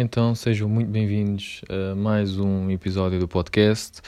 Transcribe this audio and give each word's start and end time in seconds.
então 0.00 0.34
sejam 0.34 0.66
muito 0.66 0.90
bem-vindos 0.90 1.60
a 1.68 1.94
mais 1.94 2.38
um 2.38 2.70
episódio 2.70 3.20
do 3.20 3.28
podcast. 3.28 4.00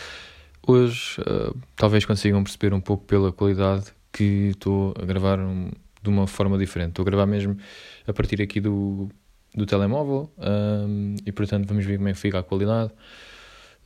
Hoje 0.66 1.20
uh, 1.20 1.54
talvez 1.76 2.06
consigam 2.06 2.42
perceber 2.42 2.72
um 2.72 2.80
pouco 2.80 3.04
pela 3.04 3.30
qualidade 3.30 3.92
que 4.10 4.52
estou 4.52 4.94
a 4.98 5.04
gravar 5.04 5.38
um, 5.38 5.70
de 6.02 6.08
uma 6.08 6.26
forma 6.26 6.56
diferente. 6.56 6.92
Estou 6.92 7.02
a 7.02 7.04
gravar 7.04 7.26
mesmo 7.26 7.58
a 8.06 8.12
partir 8.14 8.40
aqui 8.40 8.58
do, 8.58 9.10
do 9.54 9.66
telemóvel 9.66 10.32
um, 10.38 11.14
e 11.26 11.30
portanto 11.30 11.68
vamos 11.68 11.84
ver 11.84 11.98
como 11.98 12.08
é 12.08 12.12
que 12.14 12.18
fica 12.18 12.38
a 12.38 12.42
qualidade. 12.42 12.90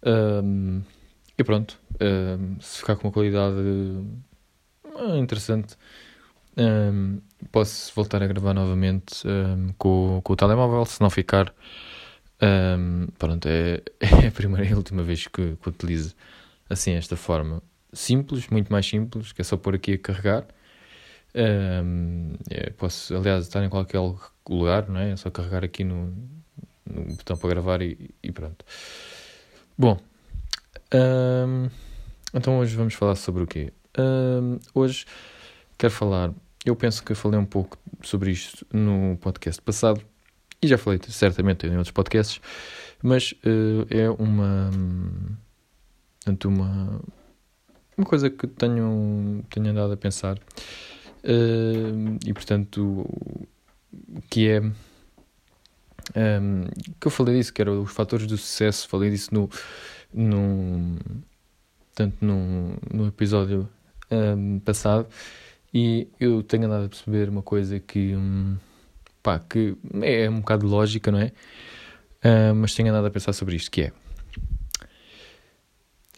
Um, 0.04 0.82
e 1.36 1.42
pronto, 1.42 1.76
se 2.60 2.78
ficar 2.78 2.95
com 2.95 3.09
uma 3.09 3.12
qualidade 3.12 3.56
uh, 3.56 5.16
interessante, 5.16 5.76
posso 7.50 7.92
voltar 7.96 8.23
a 8.23 8.28
gravar 8.28 8.54
novamente 8.54 9.24
com, 9.76 10.20
com 10.23 10.32
o 10.32 10.36
telemóvel. 10.36 10.84
Se 10.84 11.00
não 11.00 11.10
ficar, 11.10 11.52
um, 12.42 13.06
pronto, 13.18 13.48
é, 13.48 13.82
é, 14.00 14.28
a 14.28 14.32
primeira 14.32 14.66
e 14.66 14.74
última 14.74 15.02
vez 15.02 15.26
que, 15.26 15.56
que 15.56 15.68
utilizo 15.68 16.15
assim 16.68 16.92
esta 16.92 17.16
forma. 17.16 17.62
Simples, 17.92 18.48
muito 18.48 18.70
mais 18.70 18.87
simples, 18.87 19.32
que 19.32 19.40
é 19.40 19.45
só 19.45 19.56
pôr 19.56 19.74
aqui 19.74 19.95
a 19.95 19.98
carregar. 19.98 20.46
Um, 21.34 22.34
é, 22.51 22.70
posso, 22.70 23.14
aliás, 23.14 23.45
estar 23.45 23.62
em 23.64 23.68
qualquer 23.68 24.01
lugar, 24.48 24.88
não 24.88 25.01
é? 25.01 25.12
É 25.12 25.16
só 25.16 25.30
carregar 25.30 25.64
aqui 25.64 25.84
no, 25.84 26.07
no 26.84 27.04
botão 27.14 27.37
para 27.37 27.48
gravar 27.51 27.82
e, 27.82 28.10
e 28.23 28.32
pronto. 28.32 28.64
Bom, 29.79 29.98
um, 30.95 31.68
então 32.32 32.59
hoje 32.59 32.76
vamos 32.76 32.95
falar 32.95 33.14
sobre 33.14 33.42
o 33.42 33.46
quê? 33.46 33.73
Um, 33.98 34.59
hoje 34.74 35.04
quero 35.79 35.92
falar, 35.92 36.32
eu 36.64 36.76
penso 36.76 37.02
que 37.02 37.12
eu 37.12 37.16
falei 37.16 37.38
um 37.38 37.45
pouco 37.45 37.79
sobre 38.02 38.30
isto 38.30 38.66
no 38.73 39.16
podcast 39.18 39.60
passado, 39.60 40.01
e 40.62 40.66
já 40.66 40.79
falei 40.79 41.01
certamente 41.09 41.66
em 41.66 41.73
outros 41.76 41.90
podcasts, 41.90 42.40
mas 43.02 43.32
uh, 43.32 43.87
é 43.90 44.09
uma, 44.10 44.71
uma, 46.45 47.01
uma 47.96 48.07
coisa 48.07 48.30
que 48.30 48.46
tenho, 48.46 49.45
tenho 49.51 49.68
andado 49.68 49.93
a 49.93 49.96
pensar 49.96 50.38
uh, 50.38 52.18
e, 52.24 52.32
portanto, 52.32 53.07
que 54.30 54.48
é. 54.48 54.60
Um, 54.60 54.73
ehm, 56.15 56.65
que 57.01 57.07
eu 57.09 57.10
falei 57.10 57.37
disso, 57.37 57.52
que 57.52 57.60
eram 57.60 57.82
os 57.82 57.91
fatores 57.91 58.26
do 58.26 58.37
sucesso, 58.37 58.88
falei 58.88 59.10
disso 59.10 59.35
no, 59.35 59.51
no, 60.15 60.96
tanto 61.95 62.24
no, 62.24 62.76
no 62.93 63.09
episódio 63.09 63.68
um, 64.10 64.16
ehm, 64.16 64.59
passado, 64.60 65.09
e 65.75 66.06
eu 66.20 66.44
tenho 66.44 66.66
andado 66.66 66.87
a 66.87 66.88
perceber 66.88 67.28
uma 67.28 67.43
coisa 67.43 67.81
que. 67.81 68.15
Um, 68.15 68.56
pá, 69.27 69.41
que 69.41 69.77
é 70.03 70.31
um 70.31 70.38
bocado 70.38 70.69
lógica, 70.69 71.10
não 71.10 71.19
é? 71.19 71.32
Uh, 72.25 72.55
mas 72.55 72.75
tenho 72.77 72.91
andado 72.91 73.06
a 73.06 73.10
pensar 73.10 73.32
sobre 73.32 73.56
isto, 73.56 73.72
que 73.72 73.82
é 73.82 73.93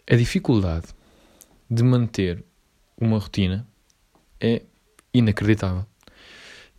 a 0.07 0.15
dificuldade 0.15 0.85
de 1.69 1.83
manter 1.83 2.43
uma 2.95 3.17
rotina 3.17 3.67
é 4.39 4.61
inacreditável. 5.11 5.85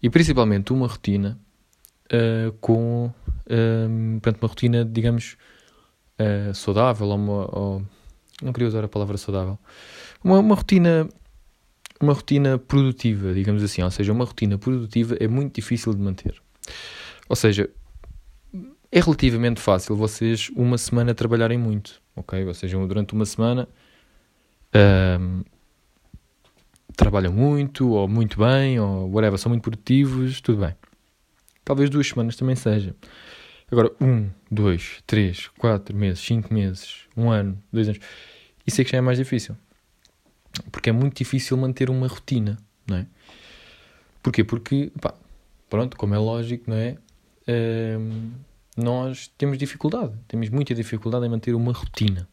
E 0.00 0.08
principalmente 0.08 0.72
uma 0.72 0.86
rotina 0.86 1.36
uh, 2.12 2.52
com 2.60 3.06
uh, 3.06 4.32
uma 4.40 4.48
rotina, 4.48 4.84
digamos, 4.84 5.36
uh, 6.20 6.54
saudável, 6.54 7.08
ou, 7.08 7.16
uma, 7.16 7.58
ou, 7.58 7.82
não 8.40 8.52
queria 8.52 8.68
usar 8.68 8.84
a 8.84 8.88
palavra 8.88 9.16
saudável, 9.16 9.58
uma, 10.22 10.38
uma 10.38 10.54
rotina 10.54 11.08
uma 12.00 12.12
rotina 12.14 12.58
produtiva, 12.58 13.34
digamos 13.34 13.62
assim, 13.62 13.82
ou 13.82 13.90
seja, 13.90 14.12
uma 14.12 14.24
rotina 14.24 14.56
produtiva 14.56 15.16
é 15.20 15.28
muito 15.28 15.54
difícil 15.54 15.92
de 15.92 16.00
manter. 16.00 16.40
Ou 17.28 17.36
seja, 17.36 17.68
é 18.90 19.00
relativamente 19.00 19.60
fácil 19.60 19.94
vocês 19.94 20.50
uma 20.56 20.78
semana 20.78 21.14
trabalharem 21.14 21.58
muito, 21.58 22.00
ok? 22.16 22.44
Ou 22.44 22.54
seja, 22.54 22.78
durante 22.86 23.12
uma 23.12 23.24
semana 23.24 23.68
um, 25.20 25.44
trabalham 26.96 27.32
muito, 27.32 27.90
ou 27.90 28.08
muito 28.08 28.38
bem, 28.38 28.80
ou 28.80 29.10
whatever, 29.12 29.38
são 29.38 29.50
muito 29.50 29.62
produtivos, 29.62 30.40
tudo 30.40 30.62
bem. 30.62 30.74
Talvez 31.64 31.88
duas 31.90 32.08
semanas 32.08 32.34
também 32.34 32.56
seja. 32.56 32.96
Agora, 33.70 33.92
um, 34.00 34.28
dois, 34.50 35.00
três, 35.06 35.48
quatro 35.58 35.94
meses, 35.96 36.18
cinco 36.20 36.52
meses, 36.52 37.06
um 37.16 37.30
ano, 37.30 37.62
dois 37.72 37.88
anos, 37.88 38.00
isso 38.66 38.80
é 38.80 38.84
que 38.84 38.90
já 38.90 38.98
é 38.98 39.00
mais 39.00 39.18
difícil. 39.18 39.56
Porque 40.80 40.88
é 40.88 40.92
muito 40.94 41.18
difícil 41.18 41.58
manter 41.58 41.90
uma 41.90 42.06
rotina, 42.06 42.56
não 42.86 42.96
é? 42.96 43.06
Porquê? 44.22 44.42
Porque, 44.42 44.90
pá, 44.98 45.12
pronto, 45.68 45.94
como 45.94 46.14
é 46.14 46.18
lógico, 46.18 46.70
não 46.70 46.76
é? 46.78 46.96
Um, 47.46 48.30
nós 48.74 49.30
temos 49.36 49.58
dificuldade, 49.58 50.14
temos 50.26 50.48
muita 50.48 50.74
dificuldade 50.74 51.26
em 51.26 51.28
manter 51.28 51.54
uma 51.54 51.70
rotina. 51.70 52.26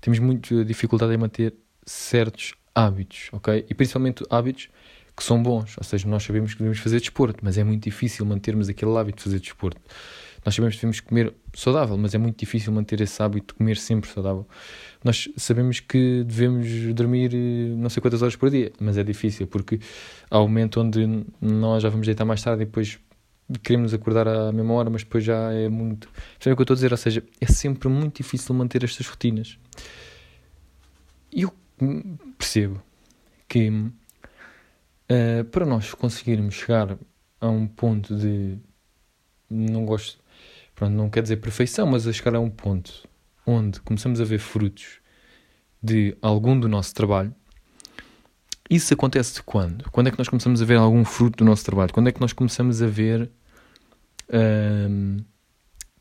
Temos 0.00 0.20
muita 0.20 0.64
dificuldade 0.64 1.12
em 1.12 1.16
manter 1.16 1.54
certos 1.84 2.54
hábitos, 2.72 3.30
ok? 3.32 3.66
E 3.68 3.74
principalmente 3.74 4.24
hábitos 4.30 4.68
que 5.16 5.24
são 5.24 5.42
bons, 5.42 5.76
ou 5.76 5.82
seja, 5.82 6.06
nós 6.06 6.22
sabemos 6.22 6.52
que 6.52 6.58
devemos 6.60 6.78
fazer 6.78 7.00
desporto, 7.00 7.40
mas 7.42 7.58
é 7.58 7.64
muito 7.64 7.82
difícil 7.82 8.24
mantermos 8.24 8.68
aquele 8.68 8.96
hábito 8.96 9.18
de 9.18 9.24
fazer 9.24 9.40
desporto. 9.40 9.80
Nós 10.44 10.54
sabemos 10.54 10.74
que 10.74 10.80
devemos 10.80 11.00
comer 11.00 11.34
saudável, 11.54 11.96
mas 11.96 12.14
é 12.14 12.18
muito 12.18 12.38
difícil 12.38 12.72
manter 12.72 13.00
esse 13.00 13.22
hábito 13.22 13.54
de 13.54 13.58
comer 13.58 13.76
sempre 13.76 14.10
saudável. 14.10 14.46
Nós 15.04 15.28
sabemos 15.36 15.78
que 15.80 16.24
devemos 16.24 16.94
dormir 16.94 17.32
eh, 17.34 17.74
não 17.76 17.88
sei 17.88 18.00
quantas 18.00 18.22
horas 18.22 18.34
por 18.34 18.50
dia, 18.50 18.72
mas 18.80 18.98
é 18.98 19.04
difícil 19.04 19.46
porque 19.46 19.78
há 20.30 20.40
um 20.40 20.48
momento 20.48 20.80
onde 20.80 21.24
nós 21.40 21.82
já 21.82 21.88
vamos 21.88 22.06
deitar 22.06 22.24
mais 22.24 22.42
tarde 22.42 22.62
e 22.62 22.66
depois 22.66 22.98
queremos 23.62 23.92
acordar 23.94 24.26
à 24.26 24.52
mesma 24.52 24.74
hora, 24.74 24.90
mas 24.90 25.02
depois 25.02 25.24
já 25.24 25.52
é 25.52 25.68
muito. 25.68 26.08
Sabe 26.40 26.52
o 26.52 26.56
que 26.56 26.62
eu 26.62 26.64
estou 26.64 26.74
a 26.74 26.76
dizer? 26.76 26.92
Ou 26.92 26.98
seja, 26.98 27.24
é 27.40 27.46
sempre 27.46 27.88
muito 27.88 28.16
difícil 28.16 28.54
manter 28.54 28.82
estas 28.82 29.06
rotinas. 29.06 29.58
E 31.32 31.42
eu 31.42 31.52
percebo 32.38 32.82
que 33.48 33.68
uh, 33.68 33.92
para 35.50 35.66
nós 35.66 35.94
conseguirmos 35.94 36.54
chegar 36.54 36.98
a 37.40 37.48
um 37.48 37.66
ponto 37.66 38.16
de. 38.16 38.58
Não 39.50 39.84
gosto 39.84 40.21
pronto, 40.82 40.94
não 40.94 41.08
quer 41.08 41.22
dizer 41.22 41.36
perfeição, 41.36 41.86
mas 41.86 42.08
a 42.08 42.12
chegar 42.12 42.34
a 42.34 42.40
um 42.40 42.50
ponto 42.50 43.08
onde 43.46 43.80
começamos 43.80 44.20
a 44.20 44.24
ver 44.24 44.38
frutos 44.38 45.00
de 45.80 46.16
algum 46.20 46.58
do 46.58 46.68
nosso 46.68 46.92
trabalho. 46.92 47.32
Isso 48.68 48.92
acontece 48.92 49.40
quando? 49.42 49.88
Quando 49.90 50.08
é 50.08 50.10
que 50.10 50.18
nós 50.18 50.28
começamos 50.28 50.60
a 50.60 50.64
ver 50.64 50.78
algum 50.78 51.04
fruto 51.04 51.38
do 51.38 51.44
nosso 51.44 51.64
trabalho? 51.64 51.92
Quando 51.92 52.08
é 52.08 52.12
que 52.12 52.20
nós 52.20 52.32
começamos 52.32 52.82
a 52.82 52.86
ver 52.86 53.30
hum, 54.32 55.18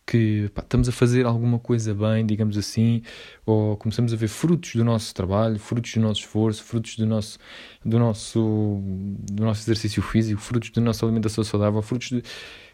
que 0.07 0.49
pá, 0.53 0.61
estamos 0.61 0.89
a 0.89 0.91
fazer 0.91 1.25
alguma 1.25 1.59
coisa 1.59 1.93
bem, 1.93 2.25
digamos 2.25 2.57
assim, 2.57 3.03
ou 3.45 3.77
começamos 3.77 4.13
a 4.13 4.15
ver 4.15 4.29
frutos 4.29 4.73
do 4.75 4.83
nosso 4.83 5.13
trabalho, 5.13 5.59
frutos 5.59 5.93
do 5.93 5.99
nosso 5.99 6.21
esforço, 6.21 6.63
frutos 6.63 6.95
do 6.95 7.05
nosso, 7.05 7.37
do 7.85 7.99
nosso, 7.99 8.79
do 9.31 9.43
nosso 9.43 9.61
exercício 9.61 10.01
físico, 10.01 10.41
frutos 10.41 10.71
da 10.71 10.81
nossa 10.81 11.05
alimentação 11.05 11.43
saudável, 11.43 11.81
frutos 11.83 12.09
de... 12.09 12.23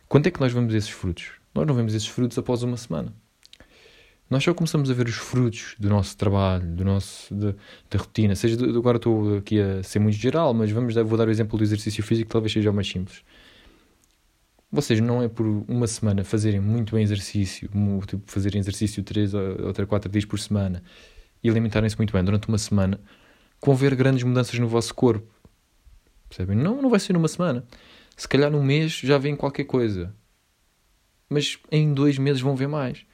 Quando 0.08 0.28
é 0.28 0.32
que 0.32 0.40
nós 0.40 0.54
vemos 0.54 0.74
esses 0.74 0.90
frutos? 0.90 1.37
Nós 1.58 1.66
não 1.66 1.74
vemos 1.74 1.96
esses 1.96 2.08
frutos 2.08 2.38
após 2.38 2.62
uma 2.62 2.78
semana. 2.78 3.12
Nós 4.30 4.44
só 4.44 4.54
começamos 4.54 4.92
a 4.92 4.94
ver 4.94 5.08
os 5.08 5.16
frutos 5.16 5.74
do 5.80 5.90
nosso 5.90 6.16
trabalho, 6.16 6.68
do 6.68 6.86
nosso, 6.86 7.34
da, 7.34 7.56
rotina. 7.98 8.36
Seja, 8.36 8.64
agora 8.64 8.98
estou 8.98 9.38
aqui 9.38 9.60
a 9.60 9.82
ser 9.82 9.98
muito 9.98 10.18
geral, 10.18 10.54
mas 10.54 10.70
vamos 10.70 10.94
vou 10.94 11.18
dar 11.18 11.28
o 11.28 11.32
exemplo 11.32 11.58
do 11.58 11.64
exercício 11.64 12.04
físico, 12.04 12.28
que 12.28 12.34
talvez 12.34 12.54
seja 12.54 12.70
o 12.70 12.74
mais 12.74 12.88
simples. 12.88 13.24
Vocês 14.72 15.00
não 15.02 15.24
é 15.24 15.28
por 15.28 15.48
uma 15.68 15.88
semana 15.88 16.24
fazerem 16.24 16.60
muito 16.60 16.94
bem 16.94 17.04
exercício, 17.04 17.72
tipo 18.06 18.32
fazerem 18.32 18.60
exercício 18.60 19.02
3 19.02 19.34
ou 19.34 19.88
4 19.88 20.12
dias 20.12 20.26
por 20.26 20.38
semana 20.38 20.84
e 21.44 21.50
alimentarem-se 21.50 21.98
muito 21.98 22.14
bem 22.14 22.24
durante 22.24 22.48
uma 22.48 22.60
semana, 22.60 23.00
com 23.60 23.74
ver 23.74 23.96
grandes 23.96 24.22
mudanças 24.22 24.60
no 24.60 24.68
vosso 24.68 24.94
corpo. 24.94 25.28
Percebem? 26.30 26.56
Não, 26.56 26.84
não 26.84 26.90
vai 26.92 27.00
ser 27.00 27.14
numa 27.14 27.28
semana. 27.28 27.64
Se 28.16 28.28
calhar 28.28 28.52
num 28.52 28.62
mês 28.62 28.92
já 28.92 29.18
vem 29.18 29.36
qualquer 29.36 29.64
coisa 29.64 30.14
mas 31.30 31.58
em 31.72 31.94
dois 31.94 32.18
meses 32.18 32.42
vão 32.42 32.56
ver 32.56 32.68
mais. 32.68 33.06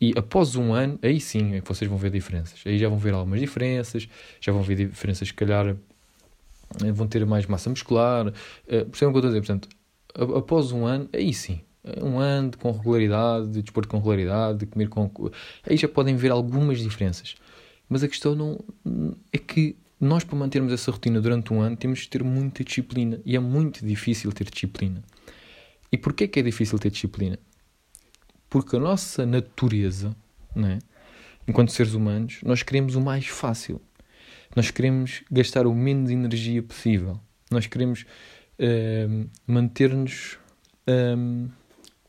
E 0.00 0.12
após 0.16 0.56
um 0.56 0.72
ano, 0.72 0.98
aí 1.02 1.20
sim 1.20 1.54
é 1.54 1.60
que 1.60 1.68
vocês 1.68 1.88
vão 1.88 1.98
ver 1.98 2.10
diferenças. 2.10 2.60
Aí 2.66 2.78
já 2.78 2.88
vão 2.88 2.98
ver 2.98 3.14
algumas 3.14 3.40
diferenças, 3.40 4.08
já 4.40 4.52
vão 4.52 4.62
ver 4.62 4.76
diferenças, 4.88 5.28
se 5.28 5.34
calhar 5.34 5.76
eh, 6.82 6.92
vão 6.92 7.06
ter 7.06 7.24
mais 7.24 7.46
massa 7.46 7.70
muscular. 7.70 8.26
Uh, 8.28 8.32
percebem 8.66 8.88
o 8.88 8.90
que 8.90 9.04
eu 9.04 9.08
estou 9.08 9.20
a 9.20 9.28
dizer? 9.28 9.40
Portanto, 9.40 9.68
após 10.36 10.72
um 10.72 10.84
ano, 10.84 11.08
aí 11.12 11.32
sim, 11.32 11.60
um 12.02 12.18
ano 12.18 12.50
com 12.58 12.70
regularidade, 12.72 13.48
de 13.48 13.62
desporto 13.62 13.88
com 13.88 13.98
regularidade, 13.98 14.58
de 14.58 14.66
comer 14.66 14.88
com. 14.88 15.10
Aí 15.68 15.76
já 15.76 15.88
podem 15.88 16.16
ver 16.16 16.30
algumas 16.30 16.80
diferenças. 16.80 17.36
Mas 17.88 18.02
a 18.02 18.08
questão 18.08 18.34
não 18.34 18.58
é 19.32 19.38
que 19.38 19.76
nós, 20.00 20.24
para 20.24 20.36
mantermos 20.36 20.72
essa 20.72 20.90
rotina 20.90 21.20
durante 21.20 21.52
um 21.52 21.60
ano, 21.60 21.76
temos 21.76 22.00
de 22.00 22.08
ter 22.08 22.22
muita 22.24 22.64
disciplina. 22.64 23.20
E 23.24 23.36
é 23.36 23.38
muito 23.38 23.86
difícil 23.86 24.32
ter 24.32 24.44
disciplina. 24.50 25.02
E 25.90 25.98
porquê 25.98 26.26
que 26.26 26.40
é 26.40 26.42
difícil 26.42 26.78
ter 26.78 26.90
disciplina? 26.90 27.38
Porque 28.48 28.76
a 28.76 28.80
nossa 28.80 29.26
natureza, 29.26 30.14
né, 30.54 30.78
enquanto 31.46 31.72
seres 31.72 31.94
humanos, 31.94 32.40
nós 32.42 32.62
queremos 32.62 32.94
o 32.94 33.00
mais 33.00 33.26
fácil. 33.26 33.80
Nós 34.54 34.70
queremos 34.70 35.22
gastar 35.30 35.66
o 35.66 35.74
menos 35.74 36.10
energia 36.10 36.62
possível. 36.62 37.18
Nós 37.50 37.66
queremos 37.66 38.06
uh, 38.58 39.28
manter-nos. 39.46 40.38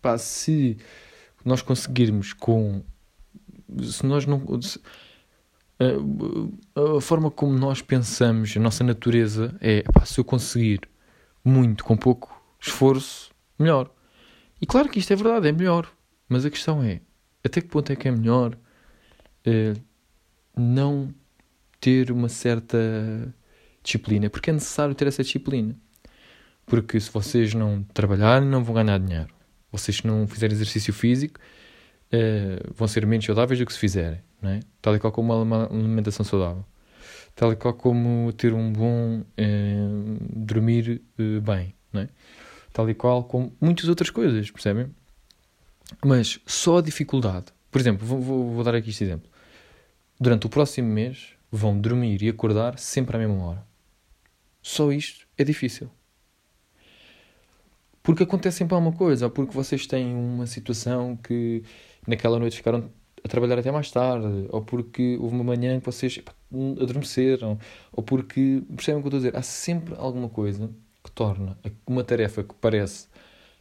Pá, 0.01 0.17
se 0.17 0.77
nós 1.43 1.61
conseguirmos 1.61 2.33
com. 2.33 2.83
Se 3.81 4.05
nós 4.05 4.25
não. 4.25 4.61
Se, 4.61 4.79
a, 5.79 6.97
a, 6.97 7.01
forma 7.01 7.29
como 7.29 7.57
nós 7.57 7.81
pensamos, 7.81 8.55
a 8.55 8.59
nossa 8.59 8.83
natureza 8.83 9.55
é: 9.59 9.81
pá, 9.91 10.05
se 10.05 10.19
eu 10.19 10.23
conseguir 10.23 10.81
muito 11.43 11.83
com 11.83 11.97
pouco 11.97 12.39
esforço, 12.59 13.31
melhor. 13.57 13.91
E 14.61 14.65
claro 14.65 14.89
que 14.89 14.99
isto 14.99 15.11
é 15.11 15.15
verdade, 15.15 15.47
é 15.47 15.51
melhor. 15.51 15.89
Mas 16.27 16.45
a 16.45 16.49
questão 16.49 16.83
é: 16.83 17.01
até 17.43 17.61
que 17.61 17.67
ponto 17.67 17.91
é 17.91 17.95
que 17.95 18.07
é 18.07 18.11
melhor 18.11 18.55
uh, 19.47 19.81
não 20.57 21.13
ter 21.79 22.11
uma 22.11 22.29
certa 22.29 22.77
disciplina? 23.83 24.29
Porque 24.29 24.49
é 24.49 24.53
necessário 24.53 24.95
ter 24.95 25.07
essa 25.07 25.23
disciplina. 25.23 25.75
Porque 26.65 26.99
se 26.99 27.11
vocês 27.11 27.53
não 27.53 27.83
trabalharem, 27.93 28.47
não 28.47 28.63
vão 28.63 28.73
ganhar 28.73 28.97
dinheiro. 28.99 29.33
Vocês 29.71 29.97
se 29.97 30.07
não 30.07 30.27
fizerem 30.27 30.55
exercício 30.55 30.93
físico, 30.93 31.39
uh, 32.11 32.73
vão 32.73 32.87
ser 32.87 33.05
menos 33.05 33.25
saudáveis 33.25 33.59
do 33.59 33.65
que 33.65 33.73
se 33.73 33.79
fizerem. 33.79 34.19
Não 34.41 34.49
é? 34.49 34.59
Tal 34.81 34.95
e 34.95 34.99
qual 34.99 35.11
como 35.11 35.39
uma 35.41 35.65
alimentação 35.65 36.25
saudável. 36.25 36.65
Tal 37.35 37.51
e 37.51 37.55
qual 37.55 37.73
como 37.73 38.31
ter 38.33 38.53
um 38.53 38.71
bom 38.71 39.19
uh, 39.19 40.17
dormir 40.33 41.01
bem. 41.43 41.75
Não 41.93 42.01
é? 42.01 42.09
Tal 42.75 42.89
e 42.89 42.93
qual 42.93 43.23
como 43.23 43.55
muitas 43.61 43.87
outras 43.87 44.09
coisas, 44.09 44.51
percebem? 44.51 44.93
Mas 46.05 46.41
só 46.45 46.79
a 46.79 46.81
dificuldade. 46.81 47.45
Por 47.71 47.79
exemplo, 47.79 48.05
vou, 48.05 48.19
vou, 48.19 48.51
vou 48.51 48.63
dar 48.65 48.75
aqui 48.75 48.89
este 48.89 49.01
exemplo. 49.01 49.31
Durante 50.19 50.45
o 50.45 50.49
próximo 50.49 50.89
mês, 50.89 51.37
vão 51.49 51.79
dormir 51.79 52.21
e 52.21 52.27
acordar 52.27 52.77
sempre 52.77 53.15
à 53.15 53.19
mesma 53.19 53.41
hora. 53.45 53.67
Só 54.61 54.91
isto 54.91 55.25
é 55.37 55.45
difícil. 55.45 55.89
Porque 58.03 58.23
acontece 58.23 58.57
sempre 58.57 58.75
alguma 58.75 58.91
coisa, 58.91 59.27
ou 59.27 59.31
porque 59.31 59.53
vocês 59.53 59.87
têm 59.87 60.13
uma 60.13 60.45
situação 60.45 61.15
que 61.15 61.63
naquela 62.05 62.37
noite 62.37 62.57
ficaram 62.57 62.91
a 63.23 63.27
trabalhar 63.29 63.57
até 63.57 63.71
mais 63.71 63.89
tarde, 63.89 64.47
ou 64.49 64.61
porque 64.61 65.17
houve 65.21 65.33
uma 65.33 65.45
manhã 65.45 65.79
que 65.79 65.85
vocês 65.85 66.19
adormeceram, 66.51 67.57
ou 67.93 68.03
porque, 68.03 68.63
percebem 68.75 68.99
o 68.99 69.01
que 69.01 69.07
eu 69.07 69.17
estou 69.17 69.17
a 69.17 69.21
dizer? 69.21 69.37
Há 69.37 69.41
sempre 69.41 69.95
alguma 69.97 70.27
coisa 70.27 70.69
que 71.05 71.11
torna 71.11 71.55
uma 71.85 72.03
tarefa 72.03 72.43
que 72.43 72.55
parece 72.55 73.07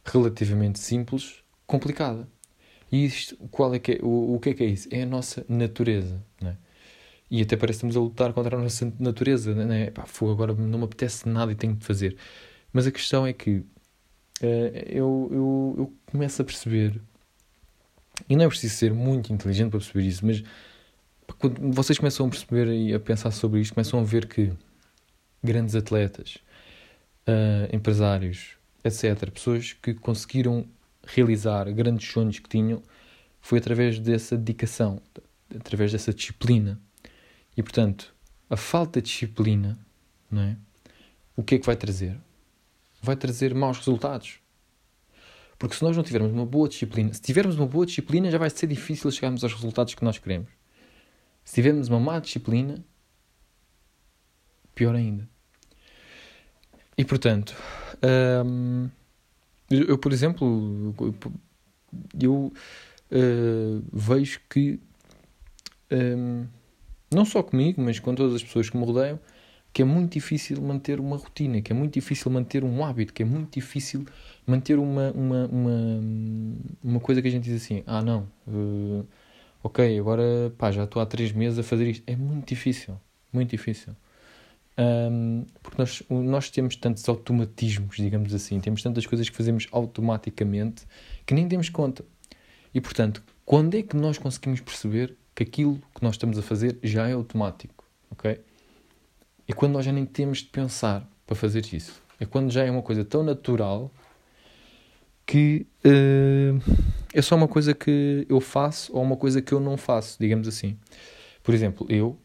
relativamente 0.03 0.79
simples 0.79 1.43
complicada. 1.67 2.27
E 2.91 3.05
isto, 3.05 3.37
qual 3.51 3.73
é 3.75 3.79
que 3.79 3.93
é, 3.93 3.99
o, 4.01 4.35
o 4.35 4.39
que 4.39 4.49
é 4.49 4.53
que 4.55 4.63
é 4.63 4.67
isso? 4.67 4.89
É 4.91 5.03
a 5.03 5.05
nossa 5.05 5.45
natureza, 5.47 6.23
é? 6.43 6.55
E 7.29 7.41
até 7.41 7.55
parece 7.55 7.79
que 7.79 7.87
estamos 7.87 7.97
a 7.97 7.99
lutar 7.99 8.33
contra 8.33 8.57
a 8.57 8.61
nossa 8.61 8.91
natureza, 8.99 9.53
não 9.53 9.73
é? 9.73 9.91
Pá, 9.91 10.05
fogo, 10.05 10.31
agora 10.31 10.53
não 10.53 10.79
me 10.79 10.85
apetece 10.85 11.27
nada 11.29 11.51
e 11.51 11.55
tenho 11.55 11.75
de 11.75 11.85
fazer. 11.85 12.17
Mas 12.73 12.87
a 12.87 12.91
questão 12.91 13.27
é 13.27 13.33
que 13.33 13.57
uh, 13.57 13.65
eu, 14.87 15.29
eu, 15.31 15.75
eu 15.77 15.93
começo 16.07 16.41
a 16.41 16.45
perceber, 16.45 16.99
e 18.27 18.35
não 18.35 18.45
é 18.45 18.47
preciso 18.47 18.75
ser 18.75 18.93
muito 18.93 19.31
inteligente 19.31 19.69
para 19.69 19.79
perceber 19.79 20.07
isso, 20.07 20.25
mas 20.25 20.43
quando 21.39 21.73
vocês 21.73 21.97
começam 21.97 22.25
a 22.25 22.29
perceber 22.29 22.67
e 22.67 22.93
a 22.93 22.99
pensar 22.99 23.31
sobre 23.31 23.59
isto, 23.59 23.73
começam 23.73 23.99
a 23.99 24.03
ver 24.03 24.27
que 24.27 24.51
grandes 25.43 25.75
atletas, 25.75 26.37
uh, 27.27 27.75
empresários, 27.75 28.57
etc., 28.83 29.29
pessoas 29.31 29.73
que 29.73 29.93
conseguiram 29.93 30.65
realizar 31.05 31.71
grandes 31.71 32.09
sonhos 32.09 32.39
que 32.39 32.49
tinham, 32.49 32.81
foi 33.41 33.59
através 33.59 33.99
dessa 33.99 34.37
dedicação, 34.37 35.01
através 35.55 35.91
dessa 35.91 36.13
disciplina. 36.13 36.79
E 37.55 37.61
portanto, 37.61 38.13
a 38.49 38.57
falta 38.57 39.01
de 39.01 39.09
disciplina, 39.09 39.77
não 40.29 40.41
é? 40.41 40.57
O 41.35 41.43
que 41.43 41.55
é 41.55 41.59
que 41.59 41.65
vai 41.65 41.75
trazer? 41.75 42.17
vai 43.05 43.15
trazer 43.15 43.53
maus 43.53 43.77
resultados. 43.77 44.39
Porque 45.57 45.75
se 45.75 45.83
nós 45.83 45.95
não 45.95 46.03
tivermos 46.03 46.33
uma 46.33 46.45
boa 46.45 46.67
disciplina, 46.67 47.13
se 47.13 47.21
tivermos 47.21 47.55
uma 47.55 47.67
boa 47.67 47.85
disciplina, 47.85 48.29
já 48.29 48.37
vai 48.37 48.49
ser 48.49 48.67
difícil 48.67 49.09
chegarmos 49.11 49.43
aos 49.43 49.53
resultados 49.53 49.93
que 49.95 50.03
nós 50.03 50.17
queremos. 50.17 50.49
Se 51.45 51.55
tivermos 51.55 51.87
uma 51.87 51.99
má 51.99 52.19
disciplina, 52.19 52.83
pior 54.73 54.95
ainda. 54.95 55.29
E 56.97 57.03
portanto, 57.03 57.55
hum, 58.45 58.89
eu, 59.69 59.97
por 59.97 60.13
exemplo, 60.13 60.93
eu 62.19 62.53
uh, 63.11 63.83
vejo 63.91 64.39
que 64.49 64.79
hum, 65.91 66.45
não 67.13 67.25
só 67.25 67.43
comigo, 67.43 67.81
mas 67.81 67.99
com 67.99 68.13
todas 68.15 68.35
as 68.35 68.43
pessoas 68.43 68.69
que 68.69 68.77
me 68.77 68.85
rodeiam, 68.85 69.19
que 69.73 69.81
é 69.81 69.85
muito 69.85 70.13
difícil 70.13 70.61
manter 70.61 70.99
uma 71.01 71.17
rotina, 71.17 71.61
que 71.61 71.71
é 71.71 71.75
muito 71.75 71.93
difícil 71.93 72.31
manter 72.31 72.63
um 72.63 72.85
hábito, 72.85 73.13
que 73.13 73.23
é 73.23 73.25
muito 73.25 73.53
difícil 73.53 74.05
manter 74.47 74.79
uma, 74.79 75.11
uma, 75.11 75.45
uma, 75.47 76.01
uma 76.83 76.99
coisa 77.01 77.21
que 77.21 77.27
a 77.27 77.31
gente 77.31 77.43
diz 77.43 77.61
assim: 77.61 77.83
ah, 77.85 78.01
não, 78.01 78.27
uh, 78.47 79.05
ok, 79.61 79.99
agora 79.99 80.23
pá, 80.57 80.71
já 80.71 80.85
estou 80.85 81.01
há 81.01 81.05
três 81.05 81.31
meses 81.33 81.59
a 81.59 81.63
fazer 81.63 81.87
isto. 81.89 82.03
É 82.07 82.15
muito 82.15 82.47
difícil, 82.47 82.97
muito 83.33 83.49
difícil. 83.49 83.93
Um, 84.77 85.45
porque 85.63 85.77
nós, 85.77 86.03
nós 86.09 86.49
temos 86.49 86.75
tantos 86.75 87.07
automatismos, 87.07 87.95
digamos 87.95 88.33
assim, 88.33 88.59
temos 88.59 88.83
tantas 88.83 89.05
coisas 89.05 89.29
que 89.29 89.35
fazemos 89.35 89.67
automaticamente 89.71 90.85
que 91.25 91.33
nem 91.33 91.47
demos 91.47 91.69
conta. 91.69 92.03
E 92.73 92.81
portanto, 92.81 93.23
quando 93.45 93.75
é 93.75 93.81
que 93.81 93.95
nós 93.95 94.17
conseguimos 94.17 94.59
perceber 94.59 95.15
que 95.33 95.43
aquilo 95.43 95.81
que 95.93 96.03
nós 96.03 96.15
estamos 96.15 96.37
a 96.37 96.41
fazer 96.41 96.77
já 96.83 97.07
é 97.07 97.13
automático? 97.13 97.85
Ok? 98.11 98.39
É 99.47 99.53
quando 99.53 99.73
nós 99.73 99.85
já 99.85 99.91
nem 99.91 100.05
temos 100.05 100.39
de 100.39 100.45
pensar 100.45 101.07
para 101.25 101.35
fazer 101.35 101.65
isso. 101.73 102.01
É 102.19 102.25
quando 102.25 102.51
já 102.51 102.63
é 102.63 102.71
uma 102.71 102.81
coisa 102.81 103.05
tão 103.05 103.23
natural 103.23 103.91
que 105.25 105.65
uh, 105.85 106.61
é 107.13 107.21
só 107.21 107.35
uma 107.35 107.47
coisa 107.47 107.73
que 107.73 108.25
eu 108.29 108.39
faço 108.41 108.95
ou 108.95 109.01
uma 109.01 109.15
coisa 109.15 109.41
que 109.41 109.53
eu 109.53 109.59
não 109.59 109.77
faço, 109.77 110.17
digamos 110.19 110.47
assim. 110.47 110.77
Por 111.41 111.53
exemplo, 111.53 111.85
eu 111.89 112.17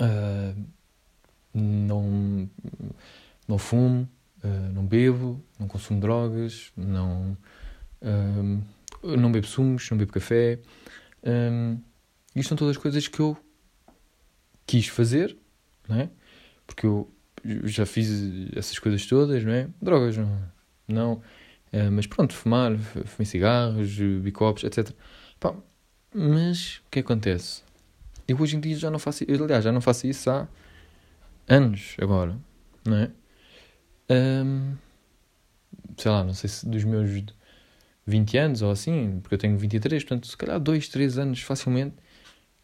uh, 0.00 0.64
não, 1.58 2.48
não 3.48 3.58
fumo, 3.58 4.08
uh, 4.44 4.72
não 4.72 4.84
bebo, 4.86 5.42
não 5.58 5.66
consumo 5.68 6.00
drogas, 6.00 6.72
não, 6.76 7.36
não 9.02 9.32
bebo 9.32 9.46
sumos, 9.46 9.90
não 9.90 9.98
bebo 9.98 10.12
café. 10.12 10.60
Um, 11.24 11.78
isto 12.34 12.50
são 12.50 12.56
todas 12.56 12.76
coisas 12.76 13.08
que 13.08 13.20
eu 13.20 13.36
quis 14.66 14.88
fazer 14.88 15.36
não 15.88 16.00
é? 16.00 16.10
Porque 16.66 16.86
eu 16.86 17.08
já 17.64 17.86
fiz 17.86 18.08
essas 18.54 18.78
coisas 18.78 19.04
todas, 19.06 19.44
não 19.44 19.52
é? 19.52 19.68
Drogas, 19.80 20.16
não. 20.16 20.42
não 20.88 21.12
uh, 21.14 21.92
mas 21.92 22.06
pronto, 22.06 22.34
fumar, 22.34 22.76
fumei 23.04 23.26
cigarros, 23.26 23.98
bicopos, 24.20 24.64
etc. 24.64 24.90
Pá, 25.38 25.54
mas 26.14 26.80
o 26.86 26.90
que 26.90 27.00
acontece? 27.00 27.62
Eu 28.26 28.40
hoje 28.40 28.56
em 28.56 28.60
dia 28.60 28.76
já 28.76 28.90
não 28.90 28.98
faço 28.98 29.24
aliás, 29.28 29.62
já 29.62 29.70
não 29.70 29.80
faço 29.80 30.06
isso 30.06 30.28
há 30.28 30.48
anos 31.48 31.96
agora, 32.00 32.38
não 32.84 32.96
é? 32.96 33.10
Um, 34.10 34.76
sei 35.96 36.10
lá, 36.10 36.24
não 36.24 36.34
sei 36.34 36.48
se 36.48 36.68
dos 36.68 36.84
meus 36.84 37.10
20 38.06 38.38
anos 38.38 38.62
ou 38.62 38.70
assim, 38.70 39.20
porque 39.20 39.34
eu 39.34 39.38
tenho 39.38 39.58
23, 39.58 40.04
portanto, 40.04 40.26
se 40.26 40.36
calhar 40.36 40.60
2, 40.60 40.88
3 40.88 41.18
anos 41.18 41.40
facilmente 41.42 41.96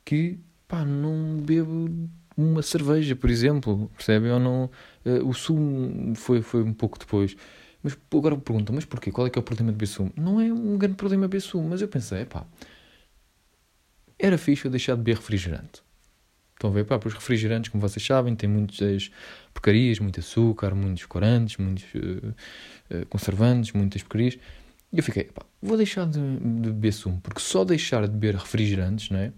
que 0.05 0.39
pá, 0.69 0.85
não 0.85 1.39
bebo 1.39 2.09
uma 2.37 2.63
cerveja, 2.63 3.15
por 3.17 3.31
exemplo, 3.31 3.91
percebe? 3.97 4.31
Ou 4.31 4.41
não, 4.41 4.71
uh, 5.05 5.29
o 5.29 5.35
sumo 5.35 6.15
foi, 6.15 6.43
foi 6.43 6.63
um 6.63 6.73
pouco 6.73 6.99
depois. 6.99 7.37
Mas 7.83 7.97
agora 8.15 8.37
me 8.37 8.41
perguntam, 8.41 8.75
mas 8.75 8.85
porquê? 8.85 9.11
Qual 9.11 9.27
é 9.27 9.31
que 9.31 9.39
é 9.39 9.41
o 9.41 9.43
problema 9.43 9.73
de 9.73 9.77
beber 9.77 9.87
sumo? 9.87 10.13
Não 10.17 10.41
é 10.41 10.53
um 10.53 10.79
grande 10.79 10.97
problema 10.97 11.29
beber 11.29 11.41
sumo, 11.41 11.69
mas 11.69 11.83
eu 11.83 11.89
pensei, 11.89 12.25
pá, 12.25 12.47
era 14.19 14.39
fixe 14.39 14.65
eu 14.65 14.71
deixar 14.71 14.95
de 14.95 15.03
beber 15.03 15.17
refrigerante. 15.17 15.83
Estão 16.63 16.71
a 16.71 16.75
ver, 16.75 16.85
pá, 16.85 17.01
os 17.05 17.13
refrigerantes, 17.13 17.73
como 17.73 17.81
vocês 17.81 18.07
sabem, 18.07 18.37
têm 18.37 18.49
muitas 18.49 19.11
porcarias, 19.53 19.99
muito 19.99 20.21
açúcar, 20.21 20.77
muitos 20.77 21.05
corantes, 21.07 21.57
muitos 21.57 21.85
uh, 21.93 23.07
conservantes, 23.09 23.73
muitas 23.73 24.01
porcarias. 24.03 24.39
E 24.93 24.99
eu 24.99 25.03
fiquei, 25.03 25.25
pá, 25.25 25.45
vou 25.61 25.77
deixar 25.77 26.07
de, 26.07 26.21
de 26.21 26.71
beber 26.71 26.93
sumo, 26.93 27.21
porque 27.21 27.41
só 27.41 27.65
deixar 27.65 28.03
de 28.03 28.13
beber 28.13 28.37
refrigerantes, 28.37 29.11
não 29.11 29.19
é? 29.19 29.33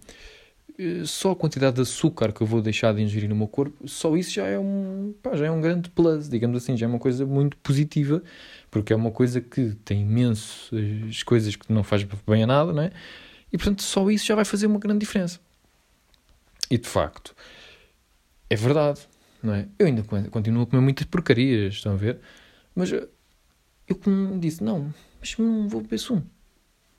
eh, 0.79 1.07
só 1.07 1.31
a 1.31 1.37
quantidade 1.37 1.77
de 1.77 1.81
açúcar 1.81 2.31
que 2.31 2.43
eu 2.43 2.47
vou 2.47 2.61
deixar 2.61 2.93
de 2.93 3.01
ingerir 3.01 3.31
no 3.31 3.37
meu 3.37 3.49
corpo, 3.49 3.89
só 3.89 4.15
isso 4.19 4.31
já 4.31 4.47
é 4.47 4.59
um, 4.59 5.15
pá, 5.23 5.35
já 5.35 5.47
é 5.47 5.51
um 5.51 5.63
grande 5.63 5.89
plus, 5.89 6.29
digamos 6.29 6.63
assim, 6.63 6.77
já 6.77 6.85
é 6.85 6.89
uma 6.91 6.99
coisa 6.99 7.25
muito 7.25 7.57
positiva, 7.57 8.23
porque 8.71 8.93
é 8.93 8.97
uma 8.97 9.11
coisa 9.11 9.41
que 9.41 9.75
tem 9.83 10.03
imensas 10.03 11.23
coisas 11.25 11.57
que 11.57 11.73
não 11.73 11.83
faz 11.83 12.03
bem 12.03 12.43
a 12.43 12.47
nada, 12.47 12.71
não 12.71 12.83
é? 12.83 12.91
E 13.51 13.57
portanto, 13.57 13.83
só 13.83 14.11
isso 14.11 14.27
já 14.27 14.35
vai 14.35 14.45
fazer 14.45 14.67
uma 14.67 14.79
grande 14.79 14.99
diferença. 14.99 15.41
E 16.71 16.79
de 16.79 16.89
facto, 16.89 17.35
é 18.49 18.57
verdade, 18.57 19.01
não 19.43 19.55
é? 19.55 19.69
Eu 19.79 19.87
ainda 19.87 20.03
continuo 20.31 20.63
a 20.63 20.67
comer 20.67 20.83
muitas 20.83 21.07
porcarias, 21.07 21.75
estão 21.75 21.93
a 21.93 21.97
ver? 21.97 22.21
Mas 22.75 22.91
eu, 22.93 23.09
como 24.03 24.39
disse, 24.39 24.63
não, 24.63 24.93
mas 25.21 25.37
não 25.39 25.69
vou 25.69 25.81
beber 25.81 25.99
sumo. 25.99 26.25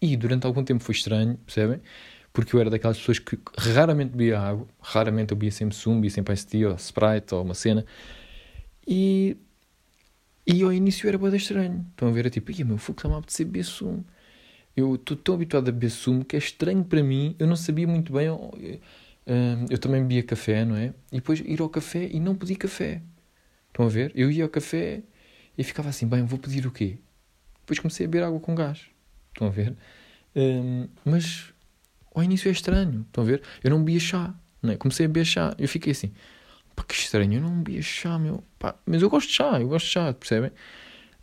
E 0.01 0.15
durante 0.15 0.45
algum 0.45 0.63
tempo 0.63 0.84
foi 0.84 0.93
estranho, 0.93 1.38
percebem? 1.38 1.81
porque 2.36 2.53
eu 2.53 2.60
era 2.60 2.69
daquelas 2.69 2.98
pessoas 2.98 3.17
que 3.17 3.39
raramente 3.57 4.12
bebia 4.12 4.38
água, 4.38 4.67
raramente 4.81 5.31
eu 5.31 5.38
bebia 5.38 5.51
sempre 5.51 5.74
sumo, 5.74 5.95
bebia 5.95 6.10
sempre 6.12 6.34
Ice 6.34 6.65
ou 6.65 6.75
Sprite 6.75 7.34
ou 7.34 7.41
uma 7.41 7.53
cena. 7.53 7.86
E, 8.86 9.38
e 10.45 10.62
ao 10.62 10.74
início 10.74 11.07
era 11.07 11.17
bem 11.17 11.34
estranho. 11.34 11.86
Estão 11.91 12.10
a 12.10 12.12
ver? 12.12 12.25
É 12.25 12.29
tipo, 12.29 12.51
ia 12.51 12.65
meu, 12.65 12.77
fogo 12.77 13.00
está-me 13.00 13.15
a 13.15 13.19
apetecer 13.19 13.45
beber 13.45 13.63
sumo. 13.63 14.05
Eu 14.75 14.95
estou 14.95 15.15
tão 15.15 15.36
habituado 15.36 15.69
a 15.69 15.72
beber 15.72 15.89
sumo 15.89 16.25
que 16.25 16.36
é 16.36 16.39
estranho 16.39 16.84
para 16.84 17.01
mim. 17.01 17.36
Eu 17.39 17.48
não 17.48 17.55
sabia 17.55 17.88
muito 17.88 18.12
bem. 18.12 18.25
Eu, 18.27 18.53
eu 18.60 18.79
também 19.82 20.01
bebia 20.01 20.24
café, 20.24 20.65
não 20.65 20.75
é? 20.75 20.94
E 21.12 21.15
depois 21.17 21.39
ir 21.39 21.62
ao 21.62 21.70
café 21.70 22.08
e 22.12 22.20
não 22.20 22.36
pedir 22.36 22.55
café. 22.55 23.01
Estão 23.67 23.86
a 23.86 23.89
ver? 23.89 24.12
Eu 24.15 24.32
ia 24.32 24.44
ao 24.44 24.50
café 24.50 25.03
e 25.58 25.63
ficava 25.63 25.89
assim, 25.89 26.08
bem, 26.08 26.24
vou 26.25 26.39
pedir 26.39 26.65
o 26.65 26.72
quê? 26.72 27.00
Depois 27.62 27.79
comecei 27.79 28.05
a 28.05 28.10
beber 28.10 28.25
água 28.25 28.39
com 28.39 28.53
gás. 28.55 28.82
Estão 29.34 29.48
a 29.48 29.50
ver? 29.50 29.75
Um, 30.36 30.88
mas 31.03 31.53
ao 32.13 32.24
início 32.24 32.50
é 32.50 32.51
estranho, 32.51 33.05
estão 33.08 33.24
a 33.24 33.27
ver? 33.27 33.41
Eu 33.63 33.70
não 33.72 33.79
bebia 33.79 34.00
chá, 34.00 34.34
não 34.62 34.72
é? 34.72 34.77
Comecei 34.77 35.05
a 35.05 35.10
beber 35.10 35.25
chá, 35.25 35.55
eu 35.58 35.67
fiquei 35.67 35.91
assim, 35.91 36.13
pá, 36.75 36.84
que 36.84 36.94
estranho, 36.94 37.34
eu 37.34 37.41
não 37.41 37.62
bebia 37.62 37.82
chá, 37.82 38.17
meu, 38.20 38.44
pá, 38.60 38.75
mas 38.86 39.01
eu 39.01 39.10
gosto 39.10 39.27
de 39.27 39.34
chá, 39.34 39.60
eu 39.60 39.67
gosto 39.67 39.86
de 39.86 39.91
chá, 39.91 40.13
percebem? 40.13 40.51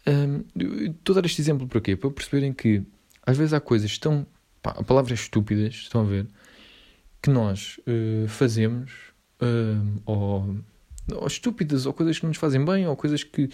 Um, 0.06 0.44
estou 0.90 1.14
a 1.14 1.20
dar 1.20 1.26
este 1.26 1.40
exemplo 1.40 1.66
para 1.68 1.80
quê? 1.80 1.96
Para 1.96 2.10
perceberem 2.10 2.52
que 2.52 2.82
às 3.24 3.36
vezes 3.36 3.52
há 3.52 3.60
coisas 3.60 3.96
tão, 3.98 4.26
pá, 4.60 4.72
a 4.72 4.82
palavra 4.82 5.12
é 5.12 5.14
estúpidas, 5.14 5.74
estão 5.74 6.02
a 6.02 6.04
ver? 6.04 6.26
Que 7.22 7.30
nós 7.30 7.78
uh, 7.86 8.26
fazemos, 8.28 8.92
uh, 9.40 10.02
ou, 10.04 10.56
ou 11.14 11.26
estúpidas, 11.26 11.86
ou 11.86 11.92
coisas 11.92 12.18
que 12.18 12.24
não 12.24 12.30
nos 12.30 12.38
fazem 12.38 12.64
bem, 12.64 12.86
ou 12.86 12.96
coisas 12.96 13.22
que, 13.22 13.48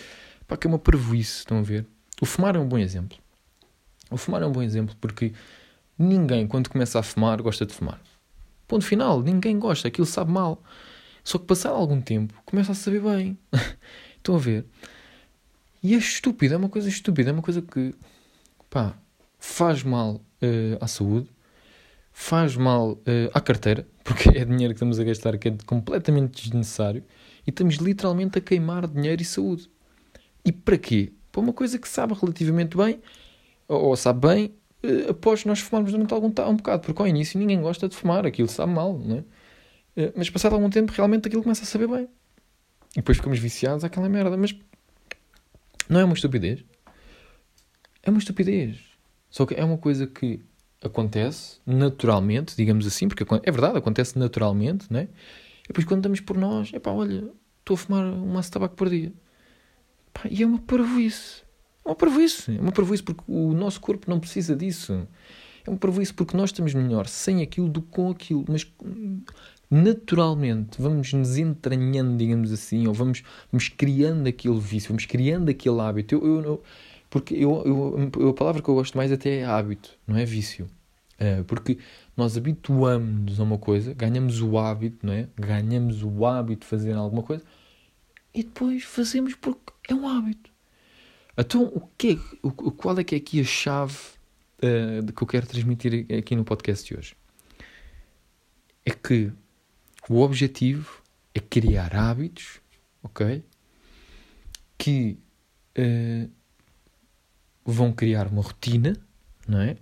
pá, 0.46 0.56
que 0.56 0.66
é 0.66 0.70
uma 0.70 0.78
parvoíce, 0.78 1.40
estão 1.40 1.58
a 1.58 1.62
ver? 1.62 1.87
O 2.20 2.26
fumar 2.26 2.56
é 2.56 2.58
um 2.58 2.66
bom 2.66 2.78
exemplo. 2.78 3.18
O 4.10 4.16
fumar 4.16 4.42
é 4.42 4.46
um 4.46 4.52
bom 4.52 4.62
exemplo 4.62 4.96
porque 5.00 5.34
Ninguém, 5.98 6.46
quando 6.46 6.70
começa 6.70 7.00
a 7.00 7.02
fumar, 7.02 7.42
gosta 7.42 7.66
de 7.66 7.75
fumar. 7.75 8.00
Ponto 8.68 8.84
final, 8.84 9.20
ninguém 9.20 9.58
gosta, 9.58 9.88
aquilo 9.88 10.06
sabe 10.06 10.30
mal. 10.30 10.62
Só 11.25 11.38
que 11.38 11.44
passado 11.44 11.75
algum 11.75 12.00
tempo, 12.00 12.40
começa 12.46 12.70
a 12.70 12.75
saber 12.75 13.00
bem. 13.00 13.37
Estão 14.16 14.37
a 14.37 14.38
ver? 14.38 14.64
E 15.82 15.94
é 15.94 15.98
estúpido, 15.98 16.54
é 16.54 16.56
uma 16.56 16.68
coisa 16.68 16.88
estúpida, 16.88 17.30
é 17.30 17.32
uma 17.32 17.42
coisa 17.42 17.60
que, 17.60 17.94
pá, 18.70 18.96
faz 19.40 19.82
mal 19.82 20.14
uh, 20.14 20.78
à 20.80 20.87
saúde, 20.87 21.28
faz 22.20 22.56
mal 22.56 22.94
uh, 22.94 23.30
à 23.32 23.40
carteira, 23.40 23.87
porque 24.02 24.30
é 24.30 24.44
dinheiro 24.44 24.75
que 24.75 24.78
estamos 24.78 24.98
a 24.98 25.04
gastar 25.04 25.38
que 25.38 25.48
é 25.48 25.56
completamente 25.64 26.42
desnecessário, 26.42 27.04
e 27.46 27.50
estamos 27.50 27.76
literalmente 27.76 28.37
a 28.38 28.40
queimar 28.40 28.88
dinheiro 28.88 29.22
e 29.22 29.25
saúde. 29.25 29.70
E 30.44 30.50
para 30.50 30.76
quê? 30.76 31.12
Para 31.30 31.40
uma 31.40 31.52
coisa 31.52 31.78
que 31.78 31.88
sabe 31.88 32.14
relativamente 32.20 32.76
bem, 32.76 33.00
ou, 33.68 33.94
sabe 33.94 34.26
bem, 34.26 34.54
uh, 34.82 35.10
após 35.10 35.44
nós 35.44 35.60
fumarmos 35.60 35.92
durante 35.92 36.12
algum 36.12 36.26
um 36.26 36.56
bocado, 36.56 36.82
porque 36.82 37.00
ao 37.00 37.06
início 37.06 37.38
ninguém 37.38 37.60
gosta 37.62 37.88
de 37.88 37.94
fumar, 37.94 38.26
aquilo 38.26 38.48
sabe 38.48 38.72
mal, 38.72 38.98
não 38.98 39.18
é? 39.18 39.20
Uh, 40.02 40.12
mas 40.16 40.28
passado 40.28 40.54
algum 40.54 40.68
tempo 40.68 40.92
realmente 40.92 41.28
aquilo 41.28 41.44
começa 41.44 41.62
a 41.62 41.66
saber 41.66 41.87
bem. 41.87 42.08
E 42.92 42.96
depois 42.96 43.16
ficamos 43.16 43.38
viciados 43.38 43.84
àquela 43.84 44.08
merda. 44.08 44.37
Mas 44.37 44.56
não 45.88 46.00
é 46.00 46.04
uma 46.04 46.14
estupidez. 46.14 46.64
É 48.02 48.10
uma 48.10 48.18
estupidez. 48.18 48.78
Só 49.30 49.46
que 49.46 49.54
é 49.54 49.64
uma 49.64 49.78
coisa 49.78 50.06
que 50.06 50.40
acontece 50.88 51.59
naturalmente, 51.64 52.57
digamos 52.57 52.87
assim, 52.87 53.09
porque 53.09 53.25
é 53.42 53.50
verdade, 53.50 53.78
acontece 53.78 54.18
naturalmente, 54.18 54.92
né? 54.92 55.09
E 55.64 55.68
depois 55.68 55.87
quando 55.87 56.00
estamos 56.00 56.21
por 56.21 56.37
nós, 56.37 56.71
é 56.73 56.78
pá, 56.78 56.90
olha, 56.90 57.28
estou 57.61 57.75
a 57.75 57.76
fumar 57.76 58.04
um 58.04 58.33
maço 58.33 58.49
de 58.49 58.52
tabaco 58.54 58.75
por 58.75 58.88
dia. 58.88 59.12
Pá, 60.12 60.23
e 60.30 60.42
é 60.42 60.47
uma 60.47 60.59
parvoíce. 60.59 61.42
É 61.85 61.88
uma 61.88 61.95
parvoíce. 61.95 62.57
É 62.57 62.61
uma 62.61 62.73
parvoíce 62.73 63.02
porque 63.02 63.23
o 63.28 63.52
nosso 63.52 63.80
corpo 63.80 64.11
não 64.11 64.18
precisa 64.18 64.57
disso. 64.57 65.07
É 65.66 65.71
uma 65.71 65.78
parvoíce 65.78 66.12
porque 66.12 66.37
nós 66.37 66.50
estamos 66.50 66.75
melhor 66.75 67.07
sem 67.07 67.42
aquilo 67.42 67.68
do 67.68 67.83
que 67.83 67.88
com 67.88 68.11
aquilo. 68.11 68.45
Mas 68.49 68.66
naturalmente 69.71 70.80
vamos 70.80 71.12
nos 71.12 71.37
entranhando, 71.37 72.16
digamos 72.16 72.52
assim, 72.52 72.87
ou 72.87 72.95
vamos, 72.95 73.23
vamos 73.52 73.68
criando 73.68 74.26
aquele 74.26 74.59
vício, 74.59 74.88
vamos 74.88 75.04
criando 75.04 75.50
aquele 75.50 75.80
hábito. 75.80 76.14
Eu, 76.14 76.26
eu, 76.26 76.42
eu 76.42 76.62
porque 77.11 77.35
eu, 77.35 78.11
eu, 78.18 78.28
a 78.28 78.35
palavra 78.35 78.62
que 78.62 78.68
eu 78.68 78.75
gosto 78.75 78.97
mais 78.97 79.11
até 79.11 79.38
é 79.38 79.45
hábito, 79.45 79.90
não 80.07 80.16
é 80.16 80.25
vício. 80.25 80.68
É, 81.18 81.42
porque 81.42 81.78
nós 82.16 82.37
habituamos 82.37 83.40
a 83.40 83.42
uma 83.42 83.58
coisa, 83.58 83.92
ganhamos 83.92 84.40
o 84.40 84.56
hábito, 84.56 85.04
não 85.04 85.12
é? 85.12 85.28
Ganhamos 85.37 86.02
o 86.04 86.25
hábito 86.25 86.60
de 86.60 86.66
fazer 86.66 86.92
alguma 86.92 87.25
coisa 87.25 87.44
e 88.32 88.44
depois 88.44 88.84
fazemos 88.84 89.34
porque 89.34 89.72
é 89.88 89.94
um 89.94 90.06
hábito. 90.06 90.50
Então, 91.37 91.64
o 91.64 91.88
que 91.98 92.12
é, 92.12 92.37
o, 92.42 92.52
qual 92.52 92.98
é 92.98 93.04
que 93.04 93.14
é 93.14 93.18
aqui 93.18 93.40
a 93.40 93.44
chave 93.44 93.96
uh, 94.58 95.12
que 95.12 95.22
eu 95.22 95.26
quero 95.26 95.46
transmitir 95.46 96.06
aqui 96.16 96.37
no 96.37 96.44
podcast 96.44 96.87
de 96.87 96.98
hoje? 96.98 97.16
É 98.84 98.90
que 98.90 99.32
o 100.08 100.20
objetivo 100.20 101.02
é 101.34 101.40
criar 101.40 101.94
hábitos, 101.96 102.60
ok? 103.02 103.44
Que 104.76 105.18
uh, 105.76 106.30
vão 107.64 107.92
criar 107.92 108.28
uma 108.28 108.42
rotina, 108.42 108.96
não 109.46 109.60
é? 109.60 109.76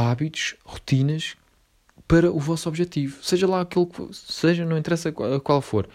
Hábitos, 0.00 0.54
rotinas 0.64 1.36
para 2.08 2.30
o 2.30 2.40
vosso 2.40 2.68
objetivo, 2.68 3.22
seja 3.22 3.46
lá 3.46 3.60
aquele 3.60 3.86
que 3.86 4.08
seja, 4.12 4.64
não 4.64 4.76
interessa 4.76 5.12
qual, 5.12 5.40
qual 5.40 5.60
for, 5.60 5.88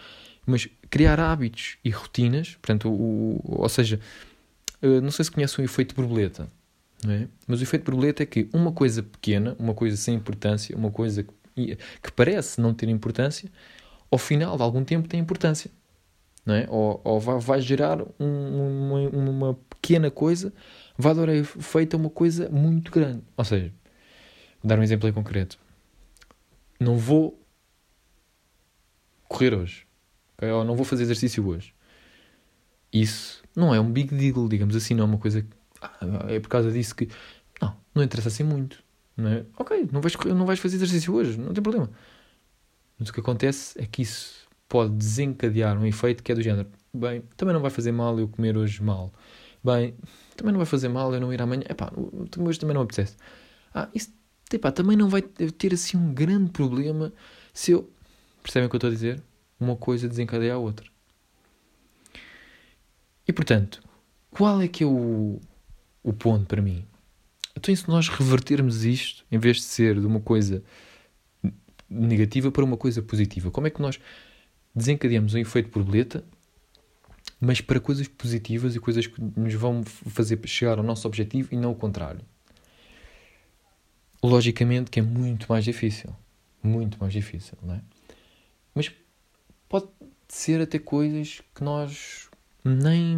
mas 0.46 0.68
criar 0.88 1.20
hábitos 1.20 1.76
e 1.84 1.90
rotinas, 1.90 2.54
portanto, 2.54 2.88
o, 2.88 3.40
ou 3.44 3.68
seja, 3.68 4.00
eh, 4.80 5.00
não 5.00 5.10
sei 5.10 5.24
se 5.24 5.30
conhecem 5.30 5.62
o 5.62 5.66
efeito 5.66 5.94
borboleta, 5.94 6.48
é? 7.06 7.26
mas 7.46 7.60
o 7.60 7.62
efeito 7.62 7.84
borboleta 7.84 8.22
é 8.22 8.26
que 8.26 8.48
uma 8.52 8.72
coisa 8.72 9.02
pequena, 9.02 9.54
uma 9.58 9.74
coisa 9.74 9.96
sem 9.96 10.14
importância, 10.14 10.76
uma 10.76 10.90
coisa 10.90 11.22
que, 11.54 11.76
que 12.02 12.12
parece 12.12 12.60
não 12.60 12.72
ter 12.72 12.88
importância, 12.88 13.50
ao 14.10 14.18
final 14.18 14.56
de 14.56 14.62
algum 14.62 14.84
tempo 14.84 15.08
tem 15.08 15.20
importância. 15.20 15.70
É? 16.48 16.64
ou, 16.70 17.00
ou 17.02 17.18
vai, 17.18 17.40
vai 17.40 17.60
gerar 17.60 18.00
um, 18.20 18.78
uma, 18.80 19.00
uma 19.08 19.58
pequena 19.68 20.12
coisa, 20.12 20.52
vai 20.96 21.12
dar 21.12 21.28
efeito 21.28 21.96
a 21.96 21.98
uma 21.98 22.08
coisa 22.08 22.48
muito 22.48 22.92
grande. 22.92 23.20
Ou 23.36 23.44
seja, 23.44 23.72
vou 24.62 24.68
dar 24.68 24.78
um 24.78 24.82
exemplo 24.82 25.08
em 25.08 25.12
concreto. 25.12 25.58
Não 26.78 26.96
vou 26.96 27.40
correr 29.28 29.54
hoje 29.54 29.86
Okay? 30.36 30.50
Ou 30.50 30.64
não 30.64 30.76
vou 30.76 30.84
fazer 30.84 31.02
exercício 31.04 31.46
hoje. 31.46 31.74
Isso 32.92 33.42
não 33.54 33.74
é 33.74 33.80
um 33.80 33.90
big 33.90 34.14
deal, 34.14 34.48
digamos 34.48 34.76
assim, 34.76 34.94
não 34.94 35.04
é 35.04 35.06
uma 35.06 35.18
coisa 35.18 35.42
que 35.42 35.48
ah, 35.80 36.26
é 36.28 36.40
por 36.40 36.48
causa 36.48 36.70
disso 36.70 36.94
que 36.94 37.08
não, 37.60 37.76
não 37.94 38.02
interessa 38.02 38.28
assim 38.28 38.44
muito. 38.44 38.82
Não 39.16 39.30
é? 39.30 39.46
Ok, 39.58 39.88
não 39.90 40.00
vais, 40.00 40.14
não 40.14 40.46
vais 40.46 40.58
fazer 40.58 40.76
exercício 40.76 41.14
hoje, 41.14 41.38
não 41.38 41.52
tem 41.52 41.62
problema. 41.62 41.90
Mas 42.98 43.08
o 43.08 43.12
que 43.12 43.20
acontece 43.20 43.80
é 43.80 43.86
que 43.86 44.02
isso 44.02 44.46
pode 44.68 44.94
desencadear 44.94 45.78
um 45.78 45.86
efeito 45.86 46.22
que 46.22 46.32
é 46.32 46.34
do 46.34 46.42
género: 46.42 46.68
bem, 46.92 47.22
também 47.36 47.54
não 47.54 47.60
vai 47.60 47.70
fazer 47.70 47.92
mal 47.92 48.18
eu 48.18 48.28
comer 48.28 48.56
hoje 48.56 48.82
mal. 48.82 49.12
Bem, 49.64 49.94
também 50.36 50.52
não 50.52 50.58
vai 50.58 50.66
fazer 50.66 50.88
mal 50.88 51.12
eu 51.12 51.20
não 51.20 51.32
ir 51.32 51.40
amanhã. 51.42 51.64
Epá, 51.68 51.90
hoje 52.38 52.58
também 52.58 52.74
não 52.74 52.82
apetece. 52.82 53.16
Ah, 53.74 53.88
isso 53.94 54.12
epá, 54.52 54.70
também 54.70 54.96
não 54.96 55.08
vai 55.08 55.22
ter 55.22 55.74
assim 55.74 55.96
um 55.96 56.12
grande 56.12 56.50
problema 56.50 57.12
se 57.52 57.72
eu. 57.72 57.90
Percebem 58.42 58.66
o 58.66 58.70
que 58.70 58.76
eu 58.76 58.78
estou 58.78 58.90
a 58.90 58.92
dizer? 58.92 59.22
uma 59.58 59.76
coisa 59.76 60.08
desencadeia 60.08 60.54
a 60.54 60.58
outra. 60.58 60.86
E 63.26 63.32
portanto, 63.32 63.82
qual 64.30 64.60
é 64.60 64.68
que 64.68 64.84
é 64.84 64.86
o, 64.86 65.40
o 66.02 66.12
ponto 66.12 66.46
para 66.46 66.62
mim? 66.62 66.84
Então, 67.56 67.74
se 67.74 67.88
nós 67.88 68.08
revertermos 68.08 68.84
isto, 68.84 69.24
em 69.32 69.38
vez 69.38 69.56
de 69.56 69.62
ser 69.62 69.98
de 69.98 70.06
uma 70.06 70.20
coisa 70.20 70.62
negativa 71.88 72.52
para 72.52 72.64
uma 72.64 72.76
coisa 72.76 73.00
positiva, 73.00 73.50
como 73.50 73.66
é 73.66 73.70
que 73.70 73.80
nós 73.80 73.98
desencadeamos 74.74 75.34
um 75.34 75.38
efeito 75.38 75.70
borboleta, 75.70 76.22
mas 77.40 77.60
para 77.60 77.80
coisas 77.80 78.06
positivas 78.06 78.76
e 78.76 78.80
coisas 78.80 79.06
que 79.06 79.20
nos 79.20 79.54
vão 79.54 79.82
fazer 79.84 80.38
chegar 80.46 80.78
ao 80.78 80.84
nosso 80.84 81.08
objetivo 81.08 81.48
e 81.50 81.56
não 81.56 81.72
o 81.72 81.74
contrário? 81.74 82.20
Logicamente 84.26 84.90
que 84.90 85.00
é 85.00 85.02
muito 85.02 85.46
mais 85.48 85.64
difícil. 85.64 86.14
Muito 86.62 86.98
mais 86.98 87.12
difícil, 87.12 87.56
não 87.62 87.74
é? 87.74 87.80
Mas 88.74 88.92
pode 89.68 89.86
ser 90.28 90.60
até 90.60 90.78
coisas 90.78 91.40
que 91.54 91.62
nós 91.62 92.28
nem 92.64 93.16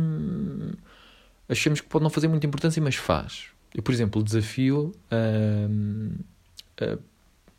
achamos 1.48 1.80
que 1.80 1.88
pode 1.88 2.02
não 2.02 2.10
fazer 2.10 2.28
muita 2.28 2.46
importância, 2.46 2.82
mas 2.82 2.94
faz. 2.94 3.48
Eu, 3.74 3.82
por 3.82 3.92
exemplo, 3.92 4.22
desafio 4.22 4.94
a 5.10 6.98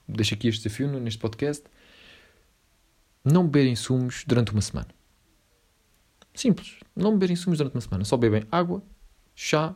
deixo 0.08 0.34
aqui 0.34 0.48
este 0.48 0.64
desafio 0.64 0.88
neste 1.00 1.20
podcast, 1.20 1.64
não 3.24 3.46
beberem 3.46 3.76
sumos 3.76 4.24
durante 4.26 4.52
uma 4.52 4.62
semana. 4.62 4.88
Simples. 6.34 6.78
Não 6.96 7.12
beberem 7.14 7.36
sumos 7.36 7.58
durante 7.58 7.76
uma 7.76 7.82
semana. 7.82 8.06
Só 8.06 8.18
bebem 8.18 8.44
água, 8.52 8.82
chá 9.36 9.76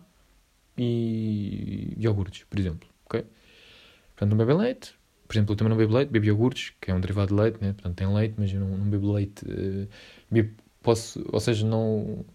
e 0.77 1.94
iogurtes, 1.98 2.44
por 2.46 2.58
exemplo. 2.60 2.89
Ok? 3.06 3.25
Portanto, 4.24 4.30
não 4.30 4.38
bebem 4.38 4.58
leite. 4.58 4.96
Por 5.27 5.36
exemplo, 5.36 5.53
eu 5.53 5.58
também 5.58 5.70
não 5.70 5.77
bebo 5.77 5.94
leite, 5.96 6.10
bebo 6.10 6.25
iogurtes, 6.25 6.74
que 6.80 6.92
é 6.92 6.94
um 6.94 7.00
derivado 7.00 7.36
de 7.36 7.42
leite, 7.42 7.58
né? 7.62 7.74
Portanto, 7.74 7.96
tem 7.96 8.13
leite, 8.13 8.36
mas 8.38 8.53
eu 8.53 8.60
não, 8.60 8.70
não 8.70 8.89
bebo 8.89 9.12
leite. 9.12 9.46
Uh, 9.46 9.88
bebo, 10.30 10.53
posso, 10.82 11.25
ou 11.32 11.39
seja, 11.39 11.65
não, 11.65 12.25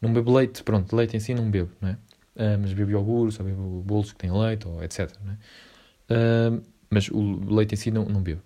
não 0.00 0.12
bebo 0.12 0.34
leite, 0.34 0.62
pronto, 0.62 0.94
leite 0.94 1.16
em 1.16 1.20
si 1.20 1.34
não 1.34 1.50
bebo, 1.50 1.70
né? 1.80 1.98
Uh, 2.36 2.58
mas 2.60 2.72
bebo 2.72 2.90
iogurtes, 2.90 3.38
ou 3.38 3.46
bebo 3.46 3.82
bolos 3.82 4.12
que 4.12 4.18
têm 4.18 4.32
leite, 4.32 4.66
ou 4.66 4.82
etc. 4.82 5.10
Né? 5.24 5.38
Uh, 6.10 6.62
mas 6.90 7.08
o 7.08 7.54
leite 7.54 7.74
em 7.74 7.76
si 7.76 7.90
não, 7.90 8.04
não 8.04 8.22
bebo. 8.22 8.42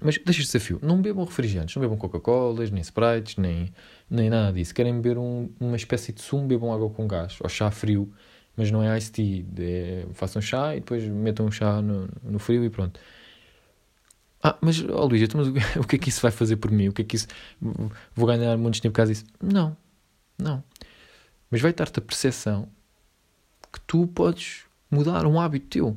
Mas 0.00 0.18
deixa 0.18 0.40
este 0.40 0.52
desafio. 0.52 0.80
Não 0.82 1.00
bebam 1.00 1.24
refrigerantes, 1.24 1.76
não 1.76 1.80
bebam 1.80 1.96
Coca-Colas, 1.96 2.72
nem 2.72 2.82
Sprites, 2.82 3.36
nem, 3.36 3.72
nem 4.10 4.28
nada 4.28 4.52
disso. 4.52 4.74
Querem 4.74 4.92
beber 5.00 5.16
um, 5.16 5.48
uma 5.60 5.76
espécie 5.76 6.12
de 6.12 6.20
sumo, 6.20 6.46
bebam 6.48 6.72
água 6.72 6.90
com 6.90 7.06
gás, 7.06 7.38
ou 7.40 7.48
chá 7.48 7.70
frio, 7.70 8.12
mas 8.56 8.70
não 8.70 8.82
é 8.82 8.96
iced 8.98 9.12
tea. 9.12 9.44
É, 9.58 10.06
façam 10.14 10.42
chá 10.42 10.76
e 10.76 10.80
depois 10.80 11.04
metam 11.04 11.46
um 11.46 11.50
chá 11.50 11.80
no, 11.82 12.08
no 12.22 12.38
frio 12.38 12.64
e 12.64 12.70
pronto. 12.70 12.98
Ah, 14.42 14.56
mas, 14.60 14.80
oh 14.80 15.06
Luís, 15.06 15.28
mas 15.34 15.48
o 15.76 15.86
que 15.86 15.96
é 15.96 15.98
que 15.98 16.08
isso 16.08 16.20
vai 16.20 16.30
fazer 16.30 16.56
por 16.56 16.70
mim? 16.70 16.88
O 16.88 16.92
que 16.92 17.02
é 17.02 17.04
que 17.04 17.16
isso... 17.16 17.28
Vou 18.14 18.26
ganhar 18.26 18.56
muitos 18.58 18.80
tempo 18.80 18.92
por 18.92 18.96
causa 18.98 19.12
disso? 19.12 19.24
Não, 19.40 19.76
não. 20.38 20.62
Mas 21.50 21.60
vai 21.60 21.72
dar-te 21.72 21.98
a 21.98 22.02
percepção 22.02 22.68
que 23.72 23.80
tu 23.86 24.06
podes 24.06 24.64
mudar 24.90 25.26
um 25.26 25.40
hábito 25.40 25.66
teu. 25.66 25.96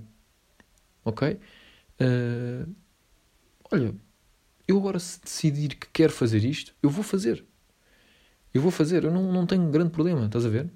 Ok? 1.03 1.39
Uh, 1.99 2.73
olha, 3.71 3.93
eu 4.67 4.77
agora 4.77 4.99
se 4.99 5.21
decidir 5.21 5.75
que 5.75 5.87
quero 5.91 6.11
fazer 6.11 6.43
isto, 6.43 6.73
eu 6.81 6.89
vou 6.89 7.03
fazer. 7.03 7.43
Eu 8.53 8.61
vou 8.61 8.71
fazer, 8.71 9.03
eu 9.03 9.11
não, 9.11 9.31
não 9.31 9.45
tenho 9.45 9.69
grande 9.69 9.91
problema, 9.91 10.25
estás 10.25 10.45
a 10.45 10.49
ver? 10.49 10.69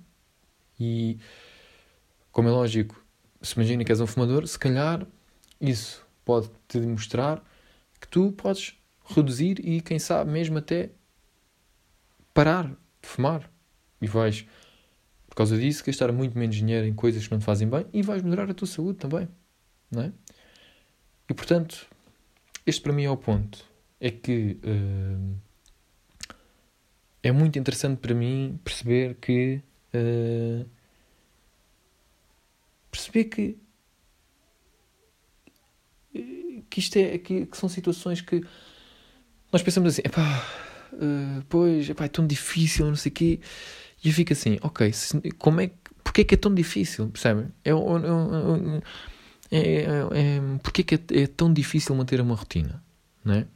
E, 0.80 1.18
como 2.32 2.48
é 2.50 2.52
lógico, 2.52 3.04
se 3.42 3.56
imagina 3.56 3.84
que 3.84 3.92
és 3.92 4.02
um 4.02 4.08
fumador, 4.08 4.48
se 4.48 4.58
calhar 4.58 5.06
isso 5.60 6.06
pode 6.24 6.50
te 6.68 6.80
demonstrar 6.80 7.44
que 8.00 8.08
tu 8.08 8.32
podes 8.32 8.78
reduzir 9.04 9.60
e, 9.60 9.82
quem 9.82 10.00
sabe, 10.00 10.32
mesmo 10.32 10.58
até 10.58 10.92
parar 12.34 12.68
de 12.68 13.08
fumar. 13.08 13.50
E 14.02 14.08
vais, 14.08 14.46
por 15.28 15.36
causa 15.36 15.58
disso, 15.58 15.84
gastar 15.86 16.12
muito 16.12 16.38
menos 16.38 16.56
dinheiro 16.56 16.86
em 16.86 16.94
coisas 16.94 17.26
que 17.26 17.32
não 17.32 17.40
te 17.40 17.46
fazem 17.46 17.68
bem 17.68 17.86
e 17.92 18.02
vais 18.02 18.22
melhorar 18.22 18.50
a 18.50 18.54
tua 18.54 18.68
saúde 18.68 19.00
também. 19.00 19.28
Não 19.92 20.04
é? 20.04 20.12
E, 21.30 21.34
portanto, 21.34 21.88
este 22.66 22.82
para 22.82 22.94
mim 22.94 23.04
é 23.04 23.10
o 23.10 23.18
ponto. 23.18 23.66
É 24.00 24.10
que 24.10 24.58
uh, 24.64 25.36
é 27.22 27.32
muito 27.32 27.60
interessante 27.60 27.98
para 28.00 28.14
mim 28.14 28.60
perceber 28.64 29.16
que. 29.16 29.62
Uh, 29.94 30.79
perceber 32.90 33.26
que. 33.26 33.58
que 36.70 36.80
isto 36.80 36.98
é. 36.98 37.18
Que, 37.18 37.46
que 37.46 37.58
são 37.58 37.70
situações 37.70 38.22
que. 38.22 38.44
Nós 39.52 39.64
pensamos 39.64 39.94
assim, 39.94 40.02
epá, 40.06 40.46
uh, 40.94 41.44
pois, 41.50 41.90
epá, 41.90 42.06
é 42.06 42.08
tão 42.08 42.26
difícil, 42.26 42.86
não 42.86 42.96
sei 42.96 43.12
o 43.12 43.14
quê. 43.14 43.40
E 44.04 44.08
eu 44.08 44.14
fico 44.14 44.34
assim, 44.34 44.58
ok, 44.62 44.92
se, 44.94 45.20
como 45.38 45.62
é 45.62 45.68
que. 45.68 45.76
Porquê 46.04 46.22
é 46.22 46.24
que 46.24 46.36
é 46.36 46.38
tão 46.38 46.54
difícil? 46.54 47.08
Percebem? 47.10 47.48
É, 47.64 47.70
é, 47.70 47.74
é, 49.52 49.60
é, 49.60 49.62
é, 49.62 50.38
é, 50.38 50.58
porque 50.64 50.82
é 50.82 50.84
que 50.84 50.96
é, 50.96 51.24
é, 51.24 51.28
tão 51.28 51.52
difícil 51.54 51.94
manter 51.96 52.20
uma 52.22 52.36
rotina? 52.36 52.84
Não 53.24 53.36
é? 53.36 53.48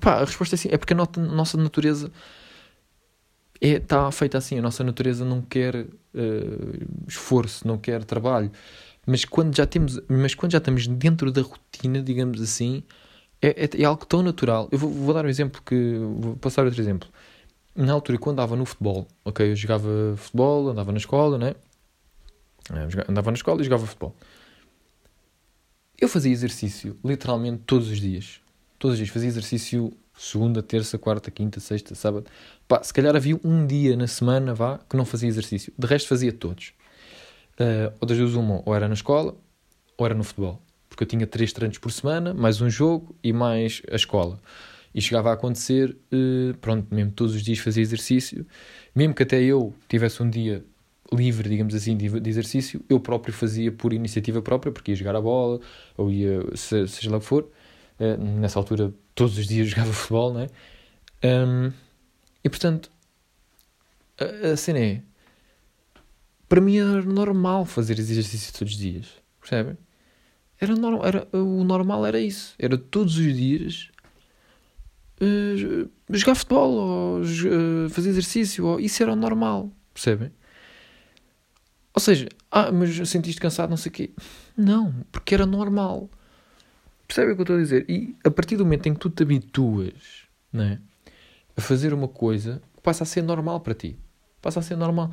Pá, 0.00 0.16
a 0.20 0.24
resposta 0.24 0.54
é 0.54 0.56
assim: 0.56 0.68
é 0.70 0.76
porque 0.76 0.92
a 0.92 0.96
nossa 0.96 1.56
natureza 1.56 2.12
está 3.60 4.08
é, 4.08 4.12
feita 4.12 4.38
assim. 4.38 4.58
A 4.58 4.62
nossa 4.62 4.84
natureza 4.84 5.24
não 5.24 5.40
quer 5.42 5.74
uh, 5.76 7.06
esforço, 7.06 7.66
não 7.66 7.78
quer 7.78 8.04
trabalho. 8.04 8.50
Mas 9.06 9.24
quando 9.24 9.56
já 9.56 9.66
temos, 9.66 10.00
mas 10.08 10.34
quando 10.34 10.52
já 10.52 10.58
estamos 10.58 10.86
dentro 10.86 11.30
da 11.30 11.42
rotina, 11.42 12.02
digamos 12.02 12.40
assim, 12.40 12.82
é, 13.40 13.64
é, 13.64 13.82
é 13.82 13.84
algo 13.84 14.04
tão 14.04 14.22
natural. 14.22 14.68
Eu 14.72 14.78
vou, 14.78 14.90
vou, 14.90 15.14
dar 15.14 15.24
um 15.24 15.28
exemplo 15.28 15.62
que 15.64 15.94
vou 16.18 16.36
passar 16.36 16.64
outro 16.64 16.80
exemplo. 16.80 17.08
Na 17.74 17.92
altura, 17.92 18.18
quando 18.18 18.34
andava 18.38 18.56
no 18.56 18.64
futebol, 18.64 19.06
ok, 19.24 19.50
eu 19.52 19.56
jogava 19.56 20.14
futebol, 20.16 20.68
andava 20.70 20.92
na 20.92 20.98
escola, 20.98 21.38
né? 21.38 21.54
Andava 23.08 23.30
na 23.30 23.36
escola 23.36 23.60
e 23.60 23.64
jogava 23.64 23.86
futebol. 23.86 24.14
Eu 25.98 26.08
fazia 26.08 26.32
exercício 26.32 26.96
literalmente 27.04 27.62
todos 27.66 27.88
os 27.88 28.00
dias. 28.00 28.40
Todos 28.78 28.94
os 28.94 28.98
dias 28.98 29.10
fazia 29.10 29.28
exercício 29.28 29.92
segunda, 30.16 30.62
terça, 30.62 30.98
quarta, 30.98 31.30
quinta, 31.30 31.60
sexta, 31.60 31.94
sábado. 31.94 32.26
Pá, 32.66 32.82
se 32.82 32.92
calhar 32.92 33.14
havia 33.14 33.38
um 33.44 33.66
dia 33.66 33.96
na 33.96 34.06
semana, 34.06 34.54
vá, 34.54 34.80
que 34.88 34.96
não 34.96 35.04
fazia 35.04 35.28
exercício. 35.28 35.72
De 35.78 35.86
resto 35.86 36.08
fazia 36.08 36.32
todos. 36.32 36.72
Uh, 37.60 37.92
ou 38.00 38.06
das 38.08 38.18
duas 38.18 38.34
uma, 38.34 38.62
ou 38.64 38.74
era 38.74 38.88
na 38.88 38.94
escola, 38.94 39.36
ou 39.96 40.06
era 40.06 40.14
no 40.14 40.24
futebol. 40.24 40.60
Porque 40.88 41.04
eu 41.04 41.08
tinha 41.08 41.26
três 41.26 41.52
treinos 41.52 41.78
por 41.78 41.92
semana, 41.92 42.32
mais 42.32 42.60
um 42.60 42.70
jogo 42.70 43.14
e 43.22 43.32
mais 43.32 43.82
a 43.90 43.96
escola. 43.96 44.40
E 44.94 45.00
chegava 45.00 45.30
a 45.30 45.34
acontecer, 45.34 45.96
uh, 46.12 46.56
pronto, 46.58 46.94
mesmo 46.94 47.12
todos 47.12 47.34
os 47.34 47.42
dias 47.42 47.58
fazia 47.58 47.82
exercício. 47.82 48.46
Mesmo 48.94 49.14
que 49.14 49.22
até 49.22 49.40
eu 49.42 49.74
tivesse 49.88 50.22
um 50.22 50.30
dia 50.30 50.64
livre, 51.12 51.48
digamos 51.48 51.74
assim, 51.74 51.96
de, 51.96 52.06
exercício, 52.28 52.82
eu 52.88 52.98
próprio 52.98 53.32
fazia 53.32 53.70
por 53.70 53.92
iniciativa 53.92 54.42
própria, 54.42 54.72
porque 54.72 54.92
ia 54.92 54.96
jogar 54.96 55.14
a 55.14 55.20
bola, 55.20 55.60
ou 55.96 56.10
ia, 56.10 56.40
se, 56.54 56.86
seja 56.88 57.10
lá 57.10 57.18
o 57.18 57.20
que 57.20 57.26
for. 57.26 57.48
Uh, 57.98 58.16
nessa 58.40 58.58
altura, 58.58 58.92
todos 59.14 59.38
os 59.38 59.46
dias 59.46 59.68
jogava 59.70 59.92
futebol, 59.92 60.34
né? 60.34 60.48
Um, 61.24 61.72
e 62.44 62.48
portanto, 62.48 62.90
a, 64.18 64.52
a 64.52 64.56
cena 64.56 64.78
é. 64.78 65.02
Para 66.48 66.60
mim 66.60 66.78
era 66.78 67.02
normal 67.02 67.64
fazer 67.64 67.98
exercício 67.98 68.52
todos 68.52 68.72
os 68.74 68.78
dias, 68.78 69.06
percebem? 69.40 69.76
Era, 70.60 70.74
normal, 70.74 71.06
era, 71.06 71.28
o 71.32 71.64
normal 71.64 72.06
era 72.06 72.20
isso. 72.20 72.54
Era 72.58 72.78
todos 72.78 73.18
os 73.18 73.36
dias 73.36 73.90
uh, 75.20 75.90
jogar 76.10 76.34
futebol 76.34 76.72
ou 76.72 77.20
uh, 77.20 77.90
fazer 77.90 78.10
exercício. 78.10 78.64
Ou, 78.64 78.80
isso 78.80 79.02
era 79.02 79.12
o 79.12 79.16
normal, 79.16 79.70
percebem? 79.92 80.30
Ou 81.92 82.00
seja, 82.00 82.28
ah, 82.50 82.70
mas 82.70 83.08
sentiste 83.08 83.40
cansado, 83.40 83.70
não 83.70 83.76
sei 83.76 83.90
o 83.90 83.92
quê. 83.92 84.10
Não, 84.56 84.94
porque 85.10 85.34
era 85.34 85.46
normal. 85.46 86.10
Percebe 87.06 87.32
o 87.32 87.34
que 87.34 87.40
eu 87.40 87.44
estou 87.44 87.56
a 87.56 87.60
dizer? 87.60 87.84
E 87.88 88.16
a 88.24 88.30
partir 88.30 88.56
do 88.56 88.64
momento 88.64 88.88
em 88.88 88.94
que 88.94 89.00
tu 89.00 89.10
te 89.10 89.22
habituas 89.22 90.26
né, 90.52 90.80
a 91.56 91.60
fazer 91.60 91.94
uma 91.94 92.08
coisa, 92.08 92.60
passa 92.82 93.04
a 93.04 93.06
ser 93.06 93.22
normal 93.22 93.60
para 93.60 93.74
ti. 93.74 93.96
Passa 94.42 94.60
a 94.60 94.62
ser 94.62 94.76
normal. 94.76 95.10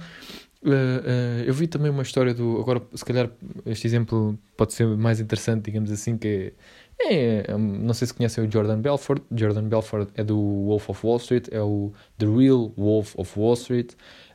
Uh, 0.63 0.69
uh, 0.69 1.43
eu 1.45 1.53
vi 1.53 1.67
também 1.67 1.91
uma 1.91 2.03
história 2.03 2.33
do. 2.33 2.59
Agora, 2.59 2.81
se 2.93 3.03
calhar, 3.03 3.29
este 3.65 3.85
exemplo 3.85 4.37
pode 4.55 4.73
ser 4.73 4.87
mais 4.87 5.19
interessante, 5.19 5.65
digamos 5.65 5.91
assim, 5.91 6.17
que 6.17 6.53
é. 6.99 7.51
é 7.51 7.57
não 7.57 7.93
sei 7.93 8.07
se 8.07 8.13
conhecem 8.13 8.45
o 8.45 8.51
Jordan 8.51 8.79
Belfort. 8.79 9.21
Jordan 9.31 9.63
Belfort 9.63 10.09
é 10.15 10.23
do 10.23 10.37
Wolf 10.37 10.89
of 10.89 11.05
Wall 11.05 11.17
Street, 11.17 11.47
é 11.51 11.61
o 11.61 11.91
The 12.17 12.25
Real 12.25 12.71
Wolf 12.77 13.13
of 13.17 13.37
Wall 13.37 13.53
Street. 13.53 13.93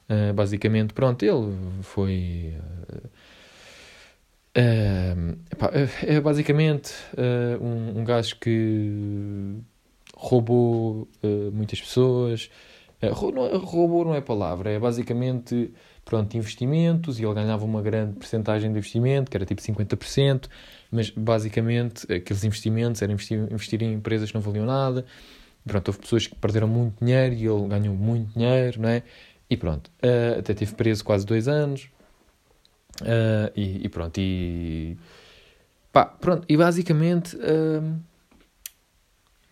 Uh, 0.08 0.32
basicamente, 0.32 0.92
pronto, 0.92 1.22
ele 1.22 1.54
foi. 1.82 2.54
Uh, 4.58 5.38
epá, 5.52 5.70
é 6.02 6.20
basicamente 6.20 6.92
uh, 7.14 7.62
um, 7.62 8.00
um 8.00 8.04
gajo 8.04 8.36
que 8.40 9.56
roubou 10.16 11.08
muitas 11.52 11.80
pessoas. 11.80 12.50
Não, 13.00 13.12
roubou 13.60 14.04
não 14.04 14.14
é 14.14 14.20
palavra, 14.20 14.72
é 14.72 14.78
basicamente 14.78 15.72
pronto, 16.08 16.34
investimentos 16.36 17.20
e 17.20 17.24
ele 17.24 17.34
ganhava 17.34 17.64
uma 17.64 17.82
grande 17.82 18.14
porcentagem 18.14 18.72
de 18.72 18.78
investimento, 18.78 19.30
que 19.30 19.36
era 19.36 19.44
tipo 19.44 19.60
50%, 19.60 20.48
mas 20.90 21.10
basicamente 21.10 22.10
aqueles 22.10 22.42
investimentos 22.44 23.02
eram 23.02 23.12
investir, 23.12 23.38
investir 23.52 23.82
em 23.82 23.92
empresas 23.92 24.30
que 24.30 24.34
não 24.34 24.40
valiam 24.40 24.64
nada. 24.64 25.04
Pronto, 25.66 25.88
houve 25.88 26.00
pessoas 26.00 26.26
que 26.26 26.34
perderam 26.34 26.66
muito 26.66 27.04
dinheiro 27.04 27.34
e 27.34 27.46
ele 27.46 27.68
ganhou 27.68 27.94
muito 27.94 28.32
dinheiro, 28.32 28.80
não 28.80 28.88
é? 28.88 29.02
E 29.50 29.56
pronto, 29.56 29.90
uh, 30.02 30.38
até 30.38 30.54
tive 30.54 30.74
preso 30.74 31.04
quase 31.04 31.26
dois 31.26 31.46
anos. 31.46 31.90
Uh, 33.02 33.52
e, 33.54 33.84
e, 33.84 33.88
pronto, 33.88 34.18
e 34.18 34.96
pá, 35.92 36.06
pronto, 36.06 36.44
e 36.48 36.56
basicamente 36.56 37.36
uh, 37.36 38.00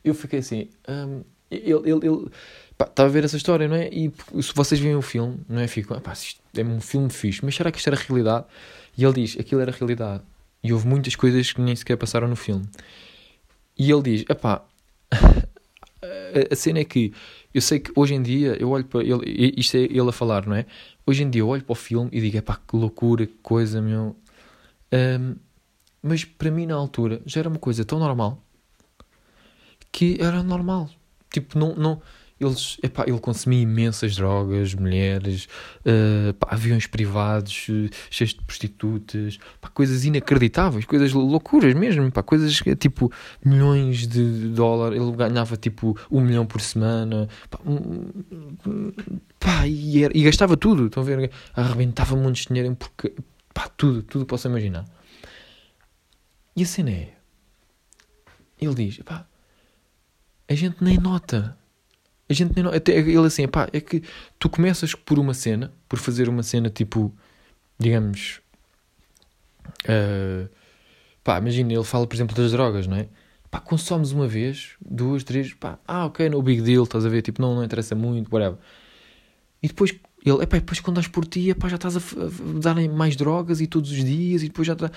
eu 0.05 0.15
fiquei 0.15 0.41
assim. 0.41 0.69
Um, 0.89 1.23
ele, 1.51 1.91
ele, 1.91 2.07
ele 2.07 2.31
pá, 2.77 2.87
estava 2.87 3.09
a 3.09 3.13
ver 3.13 3.25
essa 3.25 3.37
história, 3.37 3.69
não 3.69 3.77
é? 3.77 3.89
E 3.89 4.13
se 4.43 4.53
vocês 4.55 4.81
veem 4.81 4.97
o 4.97 5.03
filme, 5.03 5.41
não 5.49 5.61
é? 5.61 5.69
Fico, 5.69 5.99
pá, 6.01 6.13
é 6.57 6.63
um 6.63 6.81
filme 6.81 7.11
fixe, 7.11 7.45
mas 7.45 7.55
será 7.55 7.71
que 7.71 7.79
isto 7.79 7.89
era 7.89 7.97
realidade? 7.97 8.47
E 8.97 9.05
ele 9.05 9.15
diz: 9.15 9.39
aquilo 9.39 9.61
era 9.61 9.71
realidade. 9.71 10.23
E 10.63 10.73
houve 10.73 10.87
muitas 10.87 11.15
coisas 11.15 11.53
que 11.53 11.61
nem 11.61 11.77
sequer 11.77 11.97
passaram 11.97 12.29
no 12.29 12.37
filme. 12.37 12.67
E 13.79 13.91
ele 13.91 14.03
diz: 14.03 14.25
pá, 14.41 14.63
a 16.51 16.57
cena 16.57 16.81
é 16.81 16.85
que 16.85 17.13
eu 17.53 17.61
sei 17.61 17.81
que 17.81 17.91
hoje 17.95 18.15
em 18.15 18.23
dia 18.23 18.57
eu 18.61 18.71
olho 18.71 18.85
para 18.85 19.03
ele, 19.03 19.55
isto 19.57 19.77
é 19.77 19.81
ele 19.81 20.09
a 20.09 20.13
falar, 20.13 20.47
não 20.47 20.55
é? 20.55 20.67
Hoje 21.07 21.23
em 21.23 21.31
dia 21.31 21.43
eu 21.43 21.49
olho 21.49 21.65
para 21.65 21.73
o 21.73 21.77
filme 21.77 22.11
e 22.13 22.21
digo, 22.21 22.43
pá, 22.43 22.57
que 22.57 22.77
loucura, 22.77 23.27
que 23.27 23.35
coisa, 23.43 23.81
meu. 23.81 24.17
Um, 24.93 25.37
Mas 26.03 26.25
para 26.25 26.51
mim, 26.51 26.67
na 26.67 26.75
altura, 26.75 27.21
já 27.25 27.41
era 27.41 27.49
uma 27.49 27.59
coisa 27.59 27.85
tão 27.85 27.99
normal 27.99 28.43
que 29.97 30.19
era 30.21 30.43
normal. 30.43 30.91
Tipo, 31.31 31.59
não. 31.59 31.75
não 31.75 32.03
eles, 32.39 32.77
epá, 32.83 33.05
ele 33.07 33.19
consumia 33.19 33.63
imensas 33.63 34.15
drogas, 34.15 34.75
mulheres, 34.75 35.49
uh, 35.87 36.35
pá, 36.35 36.49
aviões 36.51 36.87
privados, 36.87 37.69
uh, 37.69 37.89
cheios 38.11 38.35
de 38.35 38.43
prostitutas, 38.43 39.39
pá, 39.59 39.69
coisas 39.69 40.05
inacreditáveis, 40.05 40.85
coisas 40.85 41.13
loucuras 41.15 41.73
mesmo, 41.75 42.11
pá, 42.13 42.23
coisas 42.23 42.55
tipo 42.79 43.11
milhões 43.43 44.07
de 44.07 44.49
dólares. 44.49 45.01
Ele 45.01 45.13
ganhava 45.13 45.57
tipo 45.57 45.99
um 46.11 46.21
milhão 46.21 46.45
por 46.45 46.61
semana, 46.61 47.27
pá, 47.49 47.59
um, 47.65 48.13
pá 49.41 49.67
e, 49.67 50.05
era, 50.05 50.17
e, 50.17 50.23
gastava 50.23 50.59
tudo. 50.59 50.87
Estão 50.87 51.03
a 51.03 51.07
ver? 51.07 51.31
Arrebentava 51.55 52.17
de 52.33 52.47
dinheiro 52.47 52.77
porque, 52.77 53.15
pá, 53.55 53.69
tudo, 53.69 54.03
tudo 54.03 54.27
posso 54.27 54.47
imaginar. 54.47 54.85
E 56.55 56.63
a 56.63 56.67
cena 56.67 56.91
é: 56.91 57.15
ele 58.61 58.75
diz, 58.75 58.99
pá, 58.99 59.27
a 60.49 60.55
gente 60.55 60.85
nem 60.85 60.99
nota 60.99 61.57
a 62.29 62.33
gente 62.33 62.55
nem 62.55 62.67
até 62.75 62.93
ele 62.93 63.27
assim, 63.27 63.47
pá, 63.47 63.69
é 63.73 63.81
que 63.81 64.03
tu 64.39 64.49
começas 64.49 64.95
por 64.95 65.19
uma 65.19 65.35
cena, 65.35 65.73
por 65.89 65.99
fazer 65.99 66.29
uma 66.29 66.43
cena 66.43 66.69
tipo, 66.69 67.15
digamos, 67.79 68.41
uh, 69.85 70.49
pá, 71.23 71.39
imagina, 71.39 71.73
ele 71.73 71.85
fala, 71.85 72.07
por 72.07 72.15
exemplo, 72.17 72.35
das 72.37 72.51
drogas, 72.51 72.87
não 72.87 72.97
é? 72.97 73.09
Pá, 73.51 73.61
consomes 73.61 74.11
uma 74.11 74.27
vez, 74.27 74.73
duas, 74.85 75.23
três, 75.23 75.55
pá, 75.55 75.79
ah, 75.87 76.07
ok, 76.07 76.29
no 76.29 76.43
big 76.43 76.63
deal, 76.63 76.85
estás 76.85 77.07
a 77.07 77.09
ver, 77.09 77.23
tipo, 77.23 77.41
não, 77.41 77.55
não 77.55 77.65
interessa 77.65 77.95
muito, 77.95 78.33
whatever. 78.35 78.59
E 79.63 79.69
depois, 79.69 79.93
ele, 80.25 80.43
epá, 80.43 80.59
depois 80.59 80.81
quando 80.81 80.97
dás 80.97 81.07
por 81.07 81.25
ti, 81.27 81.51
epá, 81.51 81.69
já 81.69 81.77
estás 81.77 81.97
a, 81.97 82.01
a 82.01 82.61
dar 82.61 82.75
mais 82.89 83.15
drogas 83.15 83.61
e 83.61 83.67
todos 83.67 83.91
os 83.93 84.05
dias 84.05 84.43
e 84.43 84.47
depois 84.49 84.67
já 84.67 84.73
está... 84.73 84.91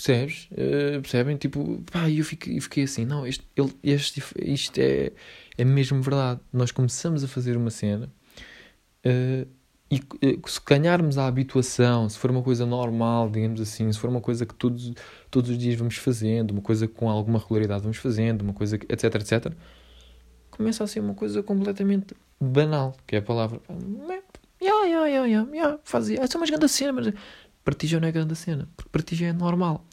Percebes? 0.00 0.48
Uh, 0.52 1.02
percebem? 1.02 1.36
Tipo, 1.36 1.82
pá, 1.92 2.08
eu 2.08 2.24
fiquei, 2.24 2.56
eu 2.56 2.62
fiquei 2.62 2.84
assim, 2.84 3.04
não, 3.04 3.26
este, 3.26 3.44
ele, 3.54 3.72
este, 3.82 4.22
isto 4.40 4.78
é 4.78 5.12
é 5.60 5.64
mesmo 5.64 6.00
verdade. 6.00 6.40
Nós 6.50 6.70
começamos 6.70 7.22
a 7.22 7.28
fazer 7.28 7.54
uma 7.54 7.68
cena 7.68 8.10
uh, 9.04 9.46
e 9.90 9.96
uh, 9.96 10.48
se 10.48 10.60
ganharmos 10.66 11.18
a 11.18 11.26
habituação, 11.26 12.08
se 12.08 12.18
for 12.18 12.30
uma 12.30 12.42
coisa 12.42 12.64
normal, 12.64 13.28
digamos 13.28 13.60
assim, 13.60 13.92
se 13.92 13.98
for 13.98 14.08
uma 14.08 14.22
coisa 14.22 14.46
que 14.46 14.54
todos, 14.54 14.94
todos 15.30 15.50
os 15.50 15.58
dias 15.58 15.74
vamos 15.74 15.96
fazendo, 15.96 16.52
uma 16.52 16.62
coisa 16.62 16.86
que 16.86 16.94
com 16.94 17.10
alguma 17.10 17.38
regularidade 17.38 17.82
vamos 17.82 17.98
fazendo, 17.98 18.40
uma 18.40 18.54
coisa 18.54 18.78
que, 18.78 18.90
etc, 18.90 19.16
etc, 19.16 19.52
começa 20.50 20.82
a 20.82 20.86
ser 20.86 21.00
uma 21.00 21.14
coisa 21.14 21.42
completamente 21.42 22.14
banal, 22.40 22.96
que 23.06 23.16
é 23.16 23.18
a 23.18 23.22
palavra. 23.22 23.60
Yeah, 24.62 24.86
yeah, 24.86 25.06
yeah, 25.08 25.26
yeah, 25.26 25.50
yeah, 25.52 25.78
fazia. 25.84 26.20
Essa 26.22 26.36
é 26.36 26.38
uma 26.38 26.46
grande 26.46 26.68
cena, 26.68 26.92
mas 26.92 27.12
já 27.84 28.00
não 28.00 28.08
é 28.08 28.12
grande 28.12 28.34
cena, 28.34 28.68
porque 28.76 29.14
já 29.14 29.26
é 29.26 29.32
normal. 29.32 29.84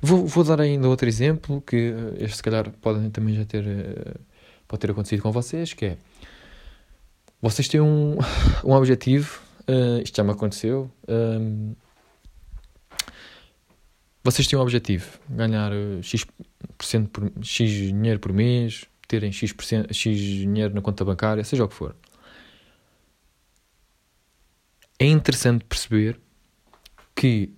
Vou, 0.00 0.26
vou 0.26 0.42
dar 0.42 0.60
ainda 0.60 0.88
outro 0.88 1.08
exemplo 1.08 1.60
que 1.60 1.76
eh, 1.76 2.24
este, 2.24 2.38
se 2.38 2.42
calhar, 2.42 2.70
podem 2.80 3.10
também 3.10 3.34
já 3.34 3.44
ter 3.44 3.64
pode 4.72 4.80
ter 4.80 4.90
acontecido 4.90 5.22
com 5.22 5.30
vocês, 5.30 5.74
que 5.74 5.84
é 5.84 5.98
vocês 7.42 7.68
têm 7.68 7.80
um, 7.80 8.16
um 8.64 8.72
objetivo, 8.72 9.42
uh, 9.68 10.00
isto 10.02 10.16
já 10.16 10.24
me 10.24 10.30
aconteceu. 10.30 10.90
Um, 11.06 11.74
vocês 14.24 14.46
têm 14.46 14.58
um 14.58 14.62
objetivo, 14.62 15.18
ganhar 15.28 15.72
X, 16.00 16.24
por, 17.12 17.32
X 17.42 17.70
dinheiro 17.70 18.18
por 18.18 18.32
mês, 18.32 18.86
terem 19.06 19.30
X, 19.30 19.52
X 19.90 20.18
dinheiro 20.18 20.72
na 20.72 20.80
conta 20.80 21.04
bancária, 21.04 21.44
seja 21.44 21.64
o 21.64 21.68
que 21.68 21.74
for. 21.74 21.94
É 24.98 25.04
interessante 25.04 25.64
perceber 25.64 26.18
que 27.14 27.52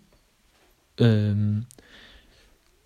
um, 1.00 1.62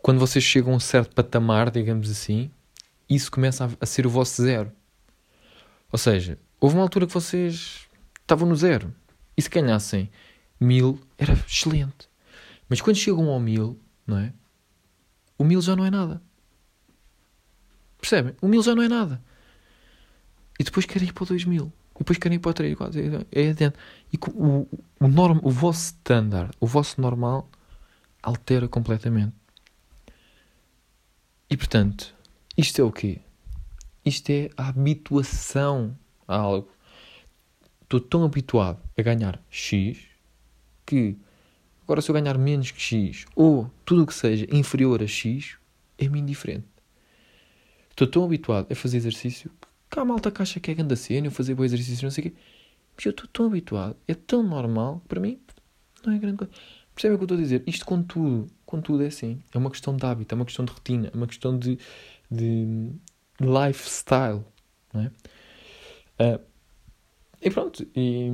quando 0.00 0.18
vocês 0.18 0.44
chegam 0.44 0.72
a 0.72 0.76
um 0.76 0.80
certo 0.80 1.14
patamar, 1.14 1.70
digamos 1.70 2.10
assim, 2.10 2.50
isso 3.08 3.30
começa 3.30 3.66
a, 3.66 3.70
a 3.80 3.86
ser 3.86 4.06
o 4.06 4.10
vosso 4.10 4.42
zero. 4.42 4.72
Ou 5.90 5.98
seja, 5.98 6.38
houve 6.60 6.76
uma 6.76 6.82
altura 6.82 7.06
que 7.06 7.14
vocês 7.14 7.88
estavam 8.20 8.48
no 8.48 8.56
zero. 8.56 8.94
E 9.36 9.42
se 9.42 9.48
ganhassem 9.48 10.10
mil, 10.60 11.00
era 11.16 11.32
excelente. 11.32 12.08
Mas 12.68 12.80
quando 12.80 12.96
chegam 12.96 13.28
ao 13.28 13.40
mil, 13.40 13.80
não 14.06 14.18
é? 14.18 14.32
O 15.38 15.44
mil 15.44 15.60
já 15.62 15.76
não 15.76 15.84
é 15.84 15.90
nada. 15.90 16.20
Percebem? 18.00 18.34
O 18.40 18.48
mil 18.48 18.62
já 18.62 18.74
não 18.74 18.82
é 18.82 18.88
nada. 18.88 19.22
E 20.58 20.64
depois 20.64 20.84
querem 20.86 21.08
ir 21.08 21.12
para 21.12 21.24
o 21.24 21.26
dois 21.26 21.44
mil. 21.44 21.72
E 21.98 22.00
depois 22.00 22.18
querem 22.18 22.36
ir 22.36 22.38
para 22.38 22.50
o 22.50 22.54
três. 22.54 22.76
É 23.32 23.50
adiante. 23.50 23.76
E 24.12 24.18
o, 24.30 24.66
o, 25.00 25.08
norm, 25.08 25.40
o 25.42 25.50
vosso 25.50 25.86
standard, 25.86 26.52
o 26.60 26.66
vosso 26.66 27.00
normal, 27.00 27.48
altera 28.22 28.68
completamente. 28.68 29.34
E 31.50 31.56
portanto, 31.56 32.14
isto 32.56 32.80
é 32.80 32.84
o 32.84 32.92
quê? 32.92 33.20
Isto 34.04 34.30
é 34.30 34.50
a 34.56 34.68
habituação 34.68 35.96
a 36.26 36.36
algo. 36.36 36.70
Estou 37.82 38.00
tão 38.00 38.22
habituado 38.22 38.80
a 38.96 39.02
ganhar 39.02 39.42
X 39.50 39.98
que 40.86 41.16
agora 41.82 42.00
se 42.00 42.10
eu 42.10 42.14
ganhar 42.14 42.38
menos 42.38 42.70
que 42.70 42.80
X 42.80 43.24
ou 43.34 43.70
tudo 43.84 44.02
o 44.02 44.06
que 44.06 44.14
seja 44.14 44.46
inferior 44.52 45.02
a 45.02 45.06
X 45.06 45.56
é-me 45.98 46.20
indiferente. 46.20 46.66
Estou 47.90 48.06
tão 48.06 48.24
habituado 48.24 48.70
a 48.70 48.74
fazer 48.74 48.98
exercício 48.98 49.50
que 49.90 49.98
há 49.98 50.04
malta 50.04 50.30
que 50.30 50.42
acha 50.42 50.60
que 50.60 50.70
é 50.70 50.74
grande 50.74 50.96
cena, 50.96 51.26
eu 51.26 51.30
fazer 51.30 51.54
bom 51.54 51.64
exercício, 51.64 52.04
não 52.04 52.10
sei 52.10 52.26
o 52.26 52.30
quê. 52.30 52.36
Mas 52.96 53.06
eu 53.06 53.10
estou 53.10 53.26
tão 53.32 53.46
habituado, 53.46 53.96
é 54.06 54.14
tão 54.14 54.42
normal, 54.42 55.02
para 55.08 55.20
mim 55.20 55.40
não 56.04 56.12
é 56.12 56.18
grande 56.18 56.38
coisa. 56.38 56.52
Percebem 56.94 57.14
o 57.14 57.18
que 57.18 57.22
eu 57.22 57.26
estou 57.26 57.38
a 57.38 57.40
dizer? 57.40 57.62
Isto 57.66 57.86
com 57.86 58.02
tudo, 58.02 58.48
com 58.66 58.80
tudo 58.80 59.04
é 59.04 59.06
assim. 59.06 59.40
É 59.54 59.58
uma 59.58 59.70
questão 59.70 59.96
de 59.96 60.04
hábito, 60.04 60.34
é 60.34 60.36
uma 60.36 60.44
questão 60.44 60.64
de 60.64 60.72
rotina, 60.72 61.10
é 61.12 61.16
uma 61.16 61.26
questão 61.26 61.56
de, 61.56 61.78
de 62.30 62.90
lifestyle. 63.40 64.44
Não 64.92 65.02
é? 65.02 65.06
Uh, 66.20 66.40
e 67.40 67.50
pronto, 67.50 67.86
e 67.94 68.30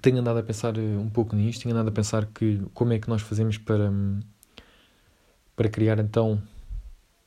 tenho 0.00 0.18
andado 0.18 0.38
a 0.38 0.42
pensar 0.42 0.78
um 0.78 1.10
pouco 1.10 1.34
nisto, 1.34 1.62
tenho 1.62 1.74
andado 1.74 1.88
a 1.88 1.92
pensar 1.92 2.26
que 2.26 2.62
como 2.72 2.92
é 2.92 2.98
que 3.00 3.08
nós 3.08 3.22
fazemos 3.22 3.58
para, 3.58 3.92
para 5.56 5.68
criar 5.68 5.98
então 5.98 6.40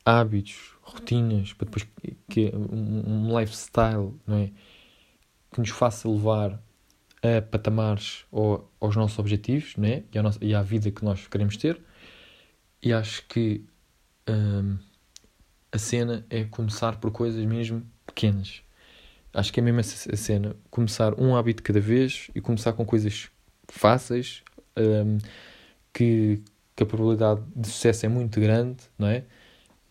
hábitos, 0.10 0.74
rotinas, 0.82 1.54
para 1.54 1.66
depois 1.66 1.88
que 2.28 2.52
um, 2.56 3.28
um 3.28 3.40
lifestyle, 3.40 4.14
não 4.26 4.38
é? 4.38 4.52
Que 5.52 5.60
nos 5.60 5.70
faça 5.70 6.10
levar 6.10 6.60
a 7.22 7.42
patamares 7.42 8.26
ou 8.32 8.72
aos 8.80 8.96
nossos 8.96 9.20
objetivos, 9.20 9.76
né? 9.78 10.04
E, 10.12 10.18
à 10.18 10.24
nossa, 10.24 10.40
e 10.42 10.56
à 10.56 10.62
vida 10.64 10.90
que 10.90 11.06
nós 11.06 11.28
queremos 11.28 11.58
ter. 11.58 11.80
E 12.82 12.92
acho 12.92 13.26
que 13.28 13.64
um, 14.28 14.78
a 15.72 15.78
cena 15.78 16.26
é 16.30 16.44
começar 16.46 16.98
por 16.98 17.12
coisas 17.12 17.44
mesmo 17.46 17.86
pequenas. 18.06 18.64
Acho 19.34 19.54
que 19.54 19.60
é 19.60 19.64
mesmo 19.64 19.80
a 19.80 20.18
cena. 20.18 20.56
Começar 20.72 21.20
um 21.20 21.36
hábito 21.36 21.62
cada 21.62 21.80
vez 21.80 22.32
e 22.34 22.42
começar 22.42 22.74
com 22.74 22.84
coisas 22.84 23.30
fáceis, 23.68 24.44
um, 24.76 25.20
que, 25.94 26.42
que, 26.76 26.84
a 26.84 26.86
probabilidade 26.86 27.42
de 27.56 27.68
sucesso 27.68 28.06
é 28.06 28.10
muito 28.10 28.40
grande, 28.40 28.78
não 28.98 29.08
é? 29.08 29.24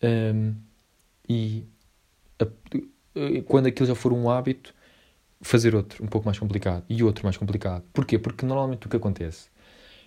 Um, 0.03 0.55
e 1.29 1.65
a, 2.39 2.47
quando 3.47 3.67
aquilo 3.67 3.87
já 3.87 3.95
for 3.95 4.13
um 4.13 4.31
hábito, 4.31 4.75
fazer 5.41 5.75
outro 5.75 6.05
um 6.05 6.07
pouco 6.07 6.27
mais 6.27 6.39
complicado 6.39 6.85
e 6.89 7.03
outro 7.03 7.25
mais 7.25 7.37
complicado. 7.37 7.85
Porquê? 7.93 8.19
Porque 8.19 8.45
normalmente 8.45 8.87
o 8.87 8.91
que 8.91 8.97
acontece 8.97 9.49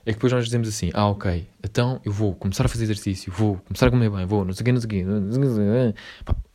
é 0.06 0.12
que 0.12 0.14
depois 0.14 0.34
nós 0.34 0.46
dizemos 0.46 0.68
assim: 0.68 0.90
ah, 0.94 1.08
ok, 1.08 1.48
então 1.64 2.02
eu 2.04 2.12
vou 2.12 2.34
começar 2.36 2.66
a 2.66 2.70
fazer 2.70 2.86
exercício, 2.86 3.32
vou 3.32 3.58
começar 3.58 3.88
a 3.88 3.92
comer 3.92 4.10
bem, 4.10 4.26
vou, 4.26 4.44
não 4.44 4.54
sei 4.54 4.62
o 4.62 4.66
quê, 4.66 4.72
não 4.72 4.82
sei 4.82 5.44
o 5.44 5.94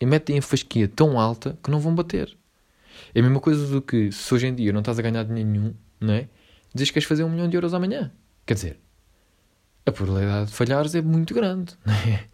e 0.01 0.07
metem 0.07 0.38
a 0.38 0.42
fasquia 0.42 0.88
tão 0.88 1.18
alta 1.18 1.57
que 1.62 1.70
não 1.70 1.79
vão 1.79 1.94
bater. 1.94 2.37
É 3.14 3.20
a 3.20 3.22
mesma 3.22 3.40
coisa 3.40 3.66
do 3.66 3.81
que 3.81 4.11
se 4.11 4.35
hoje 4.35 4.46
em 4.46 4.55
dia 4.55 4.72
não 4.72 4.81
estás 4.81 4.99
a 4.99 5.03
ganhar 5.03 5.22
dinheiro 5.25 5.49
nenhum, 5.49 5.75
não 6.01 6.14
é? 6.14 6.29
Dizes 6.75 6.90
que 6.90 6.94
queres 6.94 7.09
fazer 7.09 7.25
um 7.25 7.31
milhão 7.31 7.49
de 7.49 7.57
euros 7.57 7.72
amanhã. 7.72 8.12
Quer 8.44 8.55
dizer, 8.55 8.81
a 9.85 9.92
probabilidade 9.92 10.51
de 10.51 10.53
falhares 10.53 10.94
é 10.94 11.03
muito 11.03 11.33
grande, 11.33 11.75
não 11.85 11.94
é? 11.94 12.25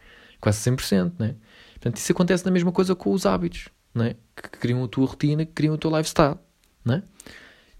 Quase 0.42 0.70
100%, 0.70 1.12
não 1.18 1.26
é? 1.26 1.34
Portanto, 1.72 1.96
isso 1.96 2.12
acontece 2.12 2.44
na 2.44 2.50
mesma 2.50 2.70
coisa 2.70 2.94
com 2.94 3.12
os 3.12 3.24
hábitos, 3.24 3.70
não 3.94 4.04
é? 4.04 4.16
Que 4.36 4.50
criam 4.58 4.84
a 4.84 4.88
tua 4.88 5.06
rotina, 5.06 5.46
que 5.46 5.52
criam 5.52 5.74
o 5.74 5.78
teu 5.78 5.90
lifestyle, 5.96 6.36
não 6.84 6.96
é? 6.96 7.02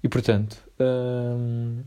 E 0.03 0.09
portanto. 0.09 0.57
Hum 0.81 1.83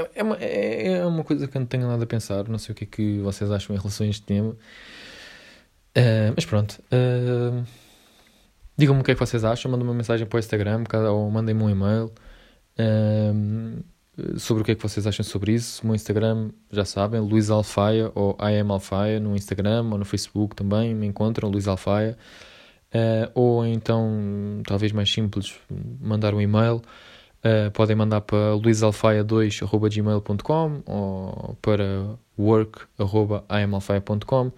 é, 0.00 0.10
é, 0.20 0.22
uma, 0.22 0.36
é, 0.36 0.92
é 0.98 1.06
uma 1.06 1.24
coisa 1.24 1.46
que 1.46 1.56
eu 1.56 1.60
não 1.60 1.66
tenho 1.66 1.86
nada 1.86 2.04
a 2.04 2.06
pensar. 2.06 2.48
Não 2.48 2.58
sei 2.58 2.72
o 2.72 2.76
que 2.76 2.84
é 2.84 2.86
que 2.86 3.18
vocês 3.20 3.50
acham 3.50 3.74
em 3.74 3.78
relação 3.78 4.06
a 4.06 4.10
este 4.10 4.22
tema. 4.22 4.50
Uh, 5.96 6.32
mas 6.34 6.44
pronto. 6.44 6.80
Uh, 6.92 7.64
Digam-me 8.76 9.00
o 9.00 9.04
que 9.04 9.10
é 9.10 9.14
que 9.14 9.20
vocês 9.20 9.44
acham. 9.44 9.70
Mandem 9.70 9.86
uma 9.86 9.94
mensagem 9.94 10.26
para 10.26 10.36
o 10.36 10.40
Instagram 10.40 10.84
ou 11.10 11.30
mandem-me 11.30 11.62
um 11.62 11.70
e-mail 11.70 12.06
uh, 12.78 13.84
sobre 14.38 14.62
o 14.62 14.64
que 14.64 14.72
é 14.72 14.74
que 14.74 14.82
vocês 14.82 15.06
acham 15.06 15.24
sobre 15.24 15.52
isso. 15.52 15.82
O 15.82 15.86
meu 15.86 15.94
Instagram, 15.94 16.50
já 16.70 16.84
sabem, 16.84 17.20
Luís 17.20 17.50
Alfaia 17.50 18.10
ou 18.14 18.36
I 18.40 18.58
am 18.58 18.72
Alfaia 18.72 19.20
no 19.20 19.34
Instagram 19.34 19.88
ou 19.90 19.98
no 19.98 20.04
Facebook 20.04 20.56
também. 20.56 20.94
Me 20.94 21.06
encontram, 21.06 21.50
Luís 21.50 21.68
Alfaia. 21.68 22.16
ou 23.34 23.66
então, 23.66 24.62
talvez 24.66 24.92
mais 24.92 25.12
simples, 25.12 25.54
mandar 26.00 26.34
um 26.34 26.40
e-mail 26.40 26.82
uh, 27.44 27.70
podem 27.72 27.94
mandar 27.96 28.22
para 28.22 28.56
luisalfaia2.gmail.com 28.56 30.82
ou 30.86 31.58
para 31.60 32.16
work.amalfaia.com 32.38 34.46
uh, 34.46 34.52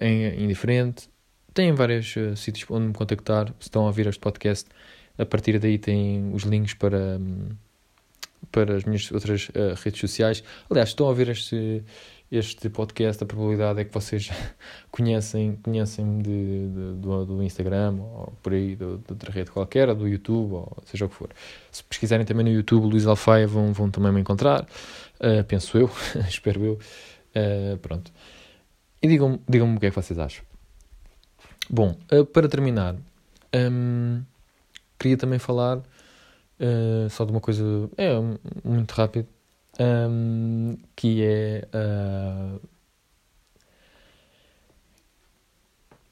em 0.00 0.44
indiferente. 0.44 1.08
Têm 1.54 1.72
vários 1.72 2.14
uh, 2.16 2.36
sítios 2.36 2.70
onde 2.70 2.88
me 2.88 2.94
contactar. 2.94 3.46
Se 3.58 3.68
estão 3.68 3.84
a 3.84 3.86
ouvir 3.86 4.06
este 4.06 4.20
podcast, 4.20 4.68
a 5.18 5.24
partir 5.24 5.58
daí 5.58 5.78
têm 5.78 6.30
os 6.34 6.42
links 6.42 6.74
para, 6.74 7.18
um, 7.18 7.48
para 8.56 8.74
as 8.74 8.84
minhas 8.84 9.12
outras 9.12 9.50
uh, 9.50 9.78
redes 9.84 10.00
sociais. 10.00 10.42
Aliás, 10.70 10.88
estão 10.88 11.04
a 11.04 11.10
ouvir 11.10 11.28
este, 11.28 11.84
este 12.32 12.70
podcast, 12.70 13.22
a 13.22 13.26
probabilidade 13.26 13.80
é 13.82 13.84
que 13.84 13.92
vocês 13.92 14.30
conhecem, 14.90 15.56
conhecem 15.62 16.22
de, 16.22 16.68
de, 16.68 16.92
do, 16.94 17.26
do 17.26 17.42
Instagram 17.42 17.96
ou 18.00 18.32
por 18.42 18.54
aí, 18.54 18.70
de, 18.70 18.76
de 18.76 19.10
outra 19.10 19.30
rede 19.30 19.50
qualquer, 19.50 19.90
ou 19.90 19.94
do 19.94 20.08
YouTube, 20.08 20.54
ou 20.54 20.74
seja 20.86 21.04
o 21.04 21.08
que 21.10 21.14
for. 21.14 21.28
Se 21.70 21.84
pesquisarem 21.84 22.24
também 22.24 22.46
no 22.46 22.50
YouTube, 22.50 22.86
Luís 22.86 23.06
Alfaia, 23.06 23.46
vão, 23.46 23.74
vão 23.74 23.90
também 23.90 24.10
me 24.10 24.22
encontrar, 24.22 24.62
uh, 24.62 25.44
penso 25.46 25.76
eu, 25.76 25.90
espero 26.26 26.64
eu. 26.64 26.78
Uh, 27.36 27.76
pronto. 27.76 28.10
E 29.02 29.06
digam-me 29.06 29.38
digam 29.46 29.74
o 29.74 29.78
que 29.78 29.84
é 29.84 29.90
que 29.90 29.96
vocês 29.96 30.18
acham. 30.18 30.42
Bom, 31.68 31.98
uh, 32.10 32.24
para 32.24 32.48
terminar, 32.48 32.96
um, 33.54 34.22
queria 34.98 35.18
também 35.18 35.38
falar 35.38 35.82
só 37.10 37.24
de 37.24 37.32
uma 37.32 37.40
coisa 37.40 37.62
é, 37.96 38.12
muito 38.64 38.92
rápido 38.92 39.28
um, 39.78 40.76
que 40.94 41.22
é 41.22 41.68
uh, 41.74 42.60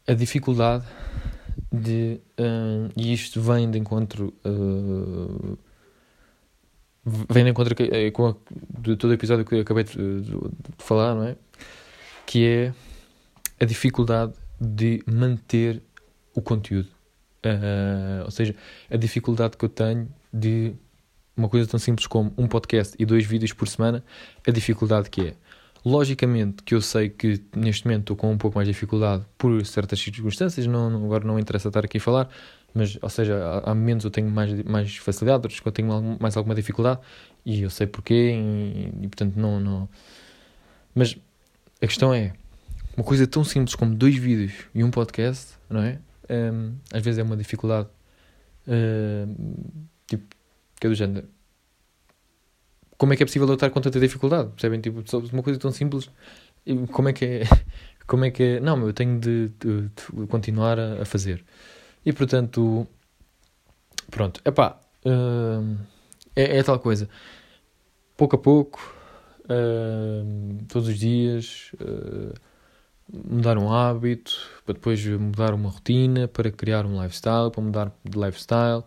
a 0.07 0.14
dificuldade 0.14 0.85
de. 1.72 2.20
Um, 2.38 2.88
e 2.96 3.12
isto 3.12 3.40
vem 3.40 3.70
de 3.70 3.78
encontro. 3.78 4.35
Uh, 4.44 5.59
vem 7.04 7.44
de 7.44 7.50
encontro 7.50 7.74
eh, 7.78 8.11
com 8.11 8.28
a, 8.28 8.35
de 8.80 8.96
todo 8.96 9.11
o 9.11 9.14
episódio 9.14 9.44
que 9.44 9.57
eu 9.57 9.61
acabei 9.61 9.85
de, 9.85 9.92
de, 9.92 10.30
de 10.30 10.38
falar, 10.78 11.14
não 11.14 11.24
é? 11.24 11.37
Que 12.24 12.46
é 12.46 12.74
a 13.61 13.66
dificuldade 13.66 14.33
de 14.59 15.02
manter 15.07 15.83
o 16.35 16.40
conteúdo. 16.40 16.88
Uh, 17.44 18.24
ou 18.24 18.30
seja, 18.30 18.54
a 18.90 18.96
dificuldade 18.96 19.59
que 19.59 19.64
eu 19.66 19.68
tenho 19.68 20.09
de 20.34 20.74
uma 21.36 21.48
coisa 21.48 21.68
tão 21.68 21.78
simples 21.78 22.06
como 22.06 22.32
um 22.36 22.48
podcast 22.48 22.94
e 22.98 23.06
dois 23.06 23.24
vídeos 23.24 23.52
por 23.52 23.68
semana, 23.68 24.04
a 24.46 24.50
dificuldade 24.50 25.08
que 25.08 25.28
é. 25.28 25.34
Logicamente 25.84 26.62
que 26.62 26.74
eu 26.74 26.80
sei 26.80 27.08
que 27.08 27.42
neste 27.54 27.86
momento 27.86 28.00
estou 28.00 28.16
com 28.16 28.32
um 28.32 28.38
pouco 28.38 28.56
mais 28.56 28.66
de 28.66 28.72
dificuldade 28.72 29.24
por 29.36 29.64
certas 29.66 30.00
circunstâncias, 30.00 30.66
não, 30.66 30.86
agora 31.04 31.24
não 31.24 31.38
interessa 31.38 31.68
estar 31.68 31.84
aqui 31.84 31.98
a 31.98 32.00
falar, 32.00 32.28
mas, 32.72 32.98
ou 33.00 33.08
seja, 33.08 33.62
há, 33.64 33.74
momentos 33.74 34.04
eu 34.04 34.10
tenho 34.10 34.30
mais, 34.30 34.62
mais 34.64 34.96
facilidade, 34.96 35.44
outros 35.44 35.60
que 35.60 35.68
eu 35.68 35.72
tenho 35.72 36.16
mais 36.18 36.36
alguma 36.36 36.54
dificuldade 36.54 37.00
e 37.44 37.62
eu 37.62 37.70
sei 37.70 37.86
porquê 37.86 38.32
e, 38.32 39.04
e 39.04 39.08
portanto 39.08 39.36
não, 39.36 39.60
não. 39.60 39.88
Mas 40.94 41.16
a 41.82 41.86
questão 41.86 42.14
é, 42.14 42.32
uma 42.96 43.04
coisa 43.04 43.26
tão 43.26 43.44
simples 43.44 43.74
como 43.74 43.94
dois 43.94 44.16
vídeos 44.16 44.52
e 44.74 44.82
um 44.82 44.90
podcast, 44.90 45.54
não 45.68 45.82
é? 45.82 45.98
Um, 46.30 46.74
às 46.92 47.02
vezes 47.02 47.18
é 47.18 47.22
uma 47.22 47.36
dificuldade. 47.36 47.88
Um, 48.66 49.86
tipo, 50.06 50.24
que 50.80 50.86
é 50.86 50.90
do 50.90 50.94
género. 50.94 51.28
Como 52.96 53.12
é 53.12 53.16
que 53.16 53.22
é 53.22 53.26
possível 53.26 53.46
lutar 53.46 53.70
com 53.70 53.80
tanta 53.80 53.98
dificuldade? 53.98 54.50
Percebem? 54.50 54.80
Tipo, 54.80 55.02
uma 55.32 55.42
coisa 55.42 55.58
tão 55.58 55.72
simples. 55.72 56.10
Como 56.92 57.08
é 57.08 57.12
que 57.12 57.24
é. 57.24 57.42
Como 58.06 58.24
é 58.24 58.30
que 58.30 58.42
é. 58.42 58.60
Não, 58.60 58.86
eu 58.86 58.92
tenho 58.92 59.18
de, 59.18 59.48
de, 59.58 59.82
de 59.82 60.26
continuar 60.28 60.78
a, 60.78 61.02
a, 61.02 61.04
fazer. 61.04 61.44
E 62.04 62.12
portanto. 62.12 62.86
Pronto. 64.10 64.40
Epá. 64.44 64.78
Uh, 65.04 65.76
é, 66.36 66.58
é 66.58 66.62
tal 66.62 66.78
coisa. 66.78 67.08
Pouco 68.16 68.36
a 68.36 68.38
pouco. 68.38 68.80
Uh, 69.44 70.64
todos 70.68 70.88
os 70.88 70.98
dias. 70.98 71.72
Uh, 71.74 72.34
mudar 73.12 73.58
um 73.58 73.72
hábito, 73.72 74.32
para 74.64 74.74
depois 74.74 75.04
mudar 75.06 75.54
uma 75.54 75.68
rotina, 75.68 76.26
para 76.28 76.50
criar 76.50 76.86
um 76.86 77.02
lifestyle, 77.02 77.50
para 77.50 77.62
mudar 77.62 77.92
de 78.04 78.18
lifestyle, 78.18 78.82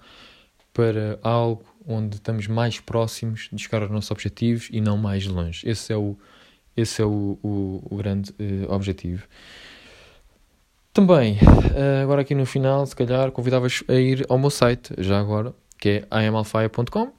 para 0.78 1.18
algo 1.24 1.66
onde 1.88 2.18
estamos 2.18 2.46
mais 2.46 2.80
próximos 2.80 3.50
de 3.52 3.60
chegar 3.60 3.82
aos 3.82 3.90
nossos 3.90 4.12
objetivos 4.12 4.70
e 4.72 4.80
não 4.80 4.96
mais 4.96 5.26
longe. 5.26 5.68
Esse 5.68 5.92
é 5.92 5.98
o, 5.98 6.16
esse 6.76 7.02
é 7.02 7.06
o, 7.06 7.40
o, 7.42 7.82
o 7.90 7.96
grande 7.96 8.30
uh, 8.34 8.72
objetivo. 8.72 9.24
Também, 10.94 11.34
uh, 11.34 12.04
agora 12.04 12.22
aqui 12.22 12.36
no 12.36 12.46
final, 12.46 12.86
se 12.86 12.96
calhar 12.96 13.32
convidavas 13.32 13.84
a 13.88 13.94
ir 13.96 14.24
ao 14.30 14.38
meu 14.38 14.52
site, 14.52 14.94
já 15.00 15.20
agora, 15.20 15.52
que 15.80 16.06
é 16.12 16.22
iamalfaia.com. 16.22 17.06
Uh, 17.06 17.14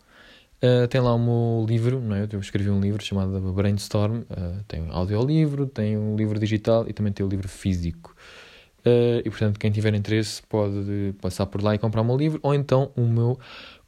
eh, 0.60 0.86
tem 0.86 1.00
lá 1.00 1.12
o 1.14 1.18
meu 1.18 1.66
livro, 1.68 2.00
não 2.00 2.14
é? 2.14 2.28
eu 2.30 2.38
escrevi 2.38 2.70
um 2.70 2.80
livro 2.80 3.02
chamado 3.02 3.40
Brainstorm. 3.52 4.22
Tem 4.68 4.82
um 4.82 4.92
audiolivro, 4.92 5.66
tem 5.66 5.98
um 5.98 6.14
livro 6.14 6.38
digital 6.38 6.84
e 6.88 6.92
também 6.92 7.12
tem 7.12 7.24
o 7.24 7.26
um 7.26 7.30
livro 7.30 7.48
físico. 7.48 8.14
Uh, 8.88 9.20
e 9.22 9.28
portanto, 9.28 9.58
quem 9.58 9.70
tiver 9.70 9.92
interesse 9.94 10.42
pode 10.48 11.14
passar 11.20 11.44
por 11.46 11.62
lá 11.62 11.74
e 11.74 11.78
comprar 11.78 12.00
o 12.00 12.04
meu 12.04 12.16
livro 12.16 12.40
ou 12.42 12.54
então 12.54 12.90
o 12.96 13.02
meu 13.02 13.38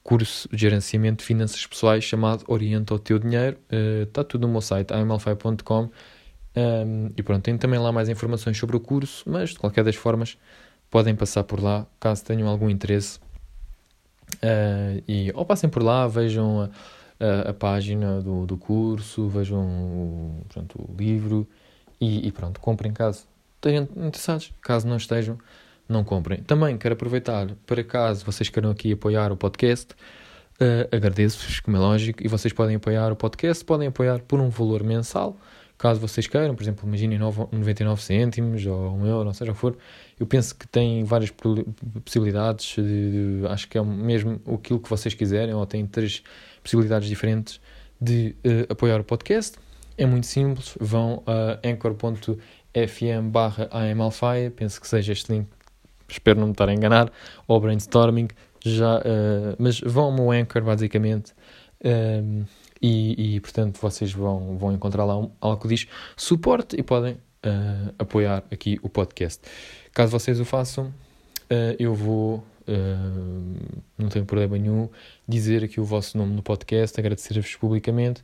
curso 0.02 0.48
de 0.50 0.58
gerenciamento 0.58 1.18
de 1.18 1.24
finanças 1.24 1.64
pessoais 1.66 2.04
chamado 2.04 2.44
Orienta 2.46 2.94
o 2.94 2.98
Teu 2.98 3.18
Dinheiro. 3.18 3.56
Está 4.02 4.20
uh, 4.20 4.24
tudo 4.24 4.46
no 4.46 4.52
meu 4.52 4.60
site, 4.60 4.92
amalfai.com. 4.92 5.84
Um, 5.84 5.90
ehm, 6.54 7.12
e 7.16 7.22
pronto, 7.22 7.42
tem 7.42 7.56
também 7.56 7.78
lá 7.78 7.92
mais 7.92 8.08
informações 8.08 8.58
sobre 8.58 8.76
o 8.76 8.80
curso, 8.80 9.24
mas 9.26 9.50
de 9.50 9.58
qualquer 9.58 9.84
das 9.84 9.94
formas 9.94 10.36
podem 10.90 11.14
passar 11.14 11.44
por 11.44 11.62
lá 11.62 11.86
caso 11.98 12.24
tenham 12.24 12.48
algum 12.48 12.68
interesse. 12.68 13.18
Uh, 14.36 15.02
e 15.08 15.32
ou 15.34 15.46
passem 15.46 15.70
por 15.70 15.82
lá, 15.82 16.06
vejam 16.06 16.62
a, 16.62 16.70
a, 17.24 17.50
a 17.50 17.54
página 17.54 18.20
do, 18.20 18.46
do 18.46 18.56
curso, 18.56 19.28
vejam 19.28 19.60
o, 19.60 20.44
pronto, 20.48 20.78
o 20.78 20.94
livro 20.96 21.46
e, 22.00 22.26
e 22.26 22.32
pronto, 22.32 22.60
comprem 22.60 22.92
caso 22.92 23.29
estejam 23.60 23.88
interessados. 23.96 24.52
Caso 24.62 24.88
não 24.88 24.96
estejam, 24.96 25.38
não 25.88 26.02
comprem. 26.02 26.42
Também 26.42 26.78
quero 26.78 26.94
aproveitar 26.94 27.48
para 27.66 27.84
caso 27.84 28.24
vocês 28.24 28.48
queiram 28.48 28.70
aqui 28.70 28.92
apoiar 28.92 29.30
o 29.30 29.36
podcast, 29.36 29.92
uh, 30.60 30.94
agradeço-vos, 30.94 31.60
como 31.60 31.76
é 31.76 31.80
lógico, 31.80 32.24
e 32.24 32.28
vocês 32.28 32.52
podem 32.52 32.76
apoiar 32.76 33.12
o 33.12 33.16
podcast, 33.16 33.64
podem 33.64 33.88
apoiar 33.88 34.20
por 34.20 34.40
um 34.40 34.48
valor 34.48 34.82
mensal, 34.82 35.36
caso 35.76 36.00
vocês 36.00 36.26
queiram, 36.26 36.54
por 36.54 36.62
exemplo, 36.62 36.86
imaginem 36.86 37.18
99 37.18 38.02
cêntimos 38.02 38.64
ou 38.66 38.94
1 38.96 39.06
euro, 39.06 39.34
seja 39.34 39.50
o 39.50 39.54
que 39.54 39.60
for. 39.60 39.76
Eu 40.18 40.26
penso 40.26 40.54
que 40.54 40.66
tem 40.66 41.04
várias 41.04 41.32
possibilidades, 42.04 42.74
de, 42.76 43.40
de, 43.40 43.46
acho 43.48 43.68
que 43.68 43.78
é 43.78 43.82
mesmo 43.82 44.40
aquilo 44.54 44.78
que 44.78 44.88
vocês 44.88 45.14
quiserem, 45.14 45.54
ou 45.54 45.64
tem 45.66 45.86
três 45.86 46.22
possibilidades 46.62 47.08
diferentes 47.08 47.60
de 48.00 48.36
uh, 48.44 48.72
apoiar 48.72 49.00
o 49.00 49.04
podcast. 49.04 49.58
É 49.96 50.06
muito 50.06 50.26
simples, 50.26 50.74
vão 50.80 51.22
a 51.26 51.58
anchor.fm 52.76 53.30
barra 53.30 53.68
penso 54.56 54.80
que 54.80 54.88
seja 54.88 55.12
este 55.12 55.32
link 55.32 55.48
espero 56.12 56.40
não 56.40 56.48
me 56.48 56.52
estar 56.52 56.68
a 56.68 56.74
enganar, 56.74 57.10
ou 57.46 57.60
brainstorming, 57.60 58.28
já, 58.64 58.98
uh, 58.98 59.56
mas 59.58 59.80
vão 59.80 60.04
ao 60.04 60.12
meu 60.12 60.30
Anchor, 60.30 60.62
basicamente, 60.62 61.32
um, 61.82 61.88
ehm, 61.88 62.44
e, 62.82 63.36
e, 63.36 63.40
portanto 63.40 63.78
vocês 63.80 64.12
vão, 64.12 64.56
vão 64.56 64.72
encontrar 64.72 65.04
lá 65.04 65.18
um, 65.18 65.30
algo 65.40 65.62
que 65.62 65.68
diz 65.68 65.86
suporte 66.16 66.76
e 66.78 66.82
podem 66.82 67.14
uh, 67.14 67.94
apoiar 67.98 68.42
aqui 68.50 68.78
o 68.82 68.88
podcast. 68.88 69.42
Caso 69.92 70.12
vocês 70.12 70.40
o 70.40 70.44
façam, 70.44 70.86
uh, 70.86 71.76
eu 71.78 71.94
vou, 71.94 72.44
não 73.98 74.08
tenho 74.08 74.24
problema 74.24 74.56
nenhum, 74.56 74.88
dizer 75.26 75.64
aqui 75.64 75.80
o 75.80 75.84
vosso 75.84 76.16
nome 76.16 76.34
no 76.34 76.42
podcast, 76.42 76.98
agradecer-vos 77.00 77.56
publicamente. 77.56 78.22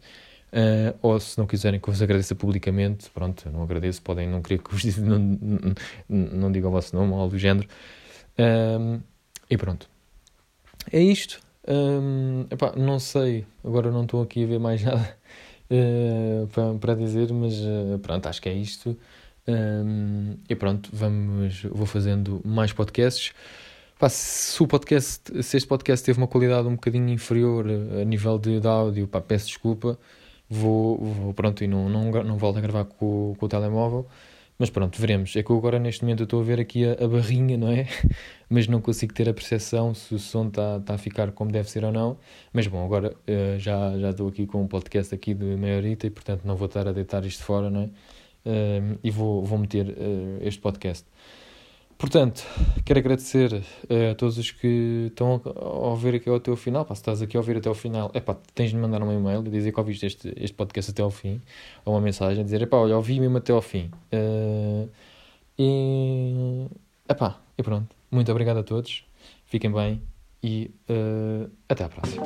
Uh, 0.56 0.96
ou 1.02 1.20
se 1.20 1.36
não 1.36 1.46
quiserem 1.46 1.78
que 1.78 1.90
vos 1.90 2.00
agradeça 2.00 2.34
publicamente, 2.34 3.10
pronto, 3.10 3.46
eu 3.46 3.52
não 3.52 3.62
agradeço, 3.62 4.00
podem 4.00 4.26
não 4.26 4.40
querer 4.40 4.62
que 4.62 4.72
vos 4.72 4.84
não, 4.96 5.18
não, 5.18 5.74
não 6.08 6.50
digam 6.50 6.70
o 6.70 6.72
vosso 6.72 6.96
nome 6.96 7.12
ou 7.12 7.20
algo 7.20 7.32
do 7.32 7.38
género. 7.38 7.68
Um, 8.38 8.98
e 9.50 9.56
pronto. 9.58 9.86
É 10.90 10.98
isto. 10.98 11.40
Um, 11.68 12.46
epá, 12.50 12.72
não 12.74 12.98
sei, 12.98 13.44
agora 13.62 13.90
não 13.90 14.04
estou 14.04 14.22
aqui 14.22 14.44
a 14.44 14.46
ver 14.46 14.58
mais 14.58 14.80
nada 14.82 15.18
uh, 15.70 16.78
para, 16.78 16.94
dizer, 16.94 17.30
mas 17.34 17.52
uh, 17.58 17.98
pronto, 18.00 18.26
acho 18.26 18.40
que 18.40 18.48
é 18.48 18.54
isto. 18.54 18.96
Um, 19.46 20.36
e 20.48 20.56
pronto, 20.56 20.88
vamos, 20.90 21.64
vou 21.64 21.84
fazendo 21.84 22.40
mais 22.42 22.72
podcasts. 22.72 23.34
Pá, 23.98 24.08
se, 24.08 24.62
o 24.62 24.66
podcast, 24.66 25.42
se 25.42 25.56
este 25.58 25.68
podcast 25.68 26.02
teve 26.02 26.16
uma 26.18 26.26
qualidade 26.26 26.66
um 26.66 26.76
bocadinho 26.76 27.10
inferior 27.10 27.66
a 28.00 28.04
nível 28.04 28.38
de, 28.38 28.58
de 28.58 28.66
áudio, 28.66 29.06
pá, 29.06 29.20
peço 29.20 29.48
desculpa 29.48 29.98
vou, 30.48 30.98
vou 30.98 31.34
pronto, 31.34 31.62
e 31.64 31.66
não, 31.66 31.88
não, 31.88 32.10
não 32.24 32.36
volto 32.38 32.58
a 32.58 32.60
gravar 32.60 32.84
com, 32.84 33.34
com 33.38 33.46
o 33.46 33.48
telemóvel. 33.48 34.06
Mas 34.58 34.70
pronto, 34.70 34.98
veremos. 34.98 35.36
É 35.36 35.42
que 35.42 35.50
eu 35.50 35.58
agora 35.58 35.78
neste 35.78 36.02
momento 36.02 36.22
estou 36.22 36.40
a 36.40 36.44
ver 36.44 36.58
aqui 36.58 36.84
a, 36.86 36.92
a, 36.92 37.08
barrinha, 37.08 37.58
não 37.58 37.70
é? 37.70 37.86
Mas 38.48 38.66
não 38.66 38.80
consigo 38.80 39.12
ter 39.12 39.28
a 39.28 39.34
percepção 39.34 39.92
se 39.94 40.14
o 40.14 40.18
som 40.18 40.48
está 40.48 40.80
tá 40.80 40.94
a 40.94 40.98
ficar 40.98 41.30
como 41.32 41.52
deve 41.52 41.70
ser 41.70 41.84
ou 41.84 41.92
não. 41.92 42.18
Mas 42.52 42.66
bom, 42.66 42.84
agora 42.84 43.14
uh, 43.28 43.58
já, 43.58 43.98
já 43.98 44.10
estou 44.10 44.28
aqui 44.28 44.46
com 44.46 44.62
um 44.62 44.66
podcast 44.66 45.14
aqui 45.14 45.34
de 45.34 45.44
meia 45.44 45.76
horita 45.76 46.06
e 46.06 46.10
portanto 46.10 46.44
não 46.44 46.56
vou 46.56 46.66
estar 46.66 46.88
a 46.88 46.92
deitar 46.92 47.24
isto 47.26 47.44
fora, 47.44 47.68
não 47.68 47.82
é? 47.82 47.84
Uh, 48.46 48.98
e 49.04 49.10
vou, 49.10 49.44
vou 49.44 49.58
meter 49.58 49.88
uh, 49.88 50.38
este 50.40 50.60
podcast. 50.60 51.06
Portanto, 51.98 52.44
quero 52.84 52.98
agradecer 52.98 53.54
uh, 53.54 54.10
a 54.12 54.14
todos 54.14 54.36
os 54.36 54.50
que 54.50 55.06
estão 55.08 55.40
a 55.44 55.88
ouvir 55.88 56.14
aqui 56.14 56.28
até 56.28 56.50
o 56.50 56.56
final. 56.56 56.84
Pá, 56.84 56.94
se 56.94 57.00
estás 57.00 57.22
aqui 57.22 57.36
a 57.36 57.40
ouvir 57.40 57.56
até 57.56 57.70
o 57.70 57.74
final, 57.74 58.12
tens 58.54 58.70
de 58.70 58.76
mandar 58.76 59.02
um 59.02 59.10
e-mail 59.10 59.42
e 59.46 59.50
dizer 59.50 59.72
que 59.72 59.80
ouviste 59.80 60.04
este, 60.04 60.32
este 60.36 60.54
podcast 60.54 60.90
até 60.90 61.02
ao 61.02 61.10
fim, 61.10 61.40
ou 61.84 61.94
uma 61.94 62.00
mensagem, 62.00 62.44
dizer, 62.44 62.60
epá, 62.60 62.76
olha, 62.76 62.96
ouvi 62.96 63.18
mesmo 63.18 63.38
até 63.38 63.52
ao 63.52 63.62
fim. 63.62 63.90
Uh, 64.12 64.88
e, 65.58 66.66
e 67.58 67.62
pronto. 67.62 67.88
Muito 68.10 68.30
obrigado 68.30 68.58
a 68.58 68.62
todos. 68.62 69.04
Fiquem 69.46 69.72
bem 69.72 70.02
e 70.42 70.70
uh, 70.90 71.50
até 71.68 71.84
à 71.84 71.88
próxima. 71.88 72.24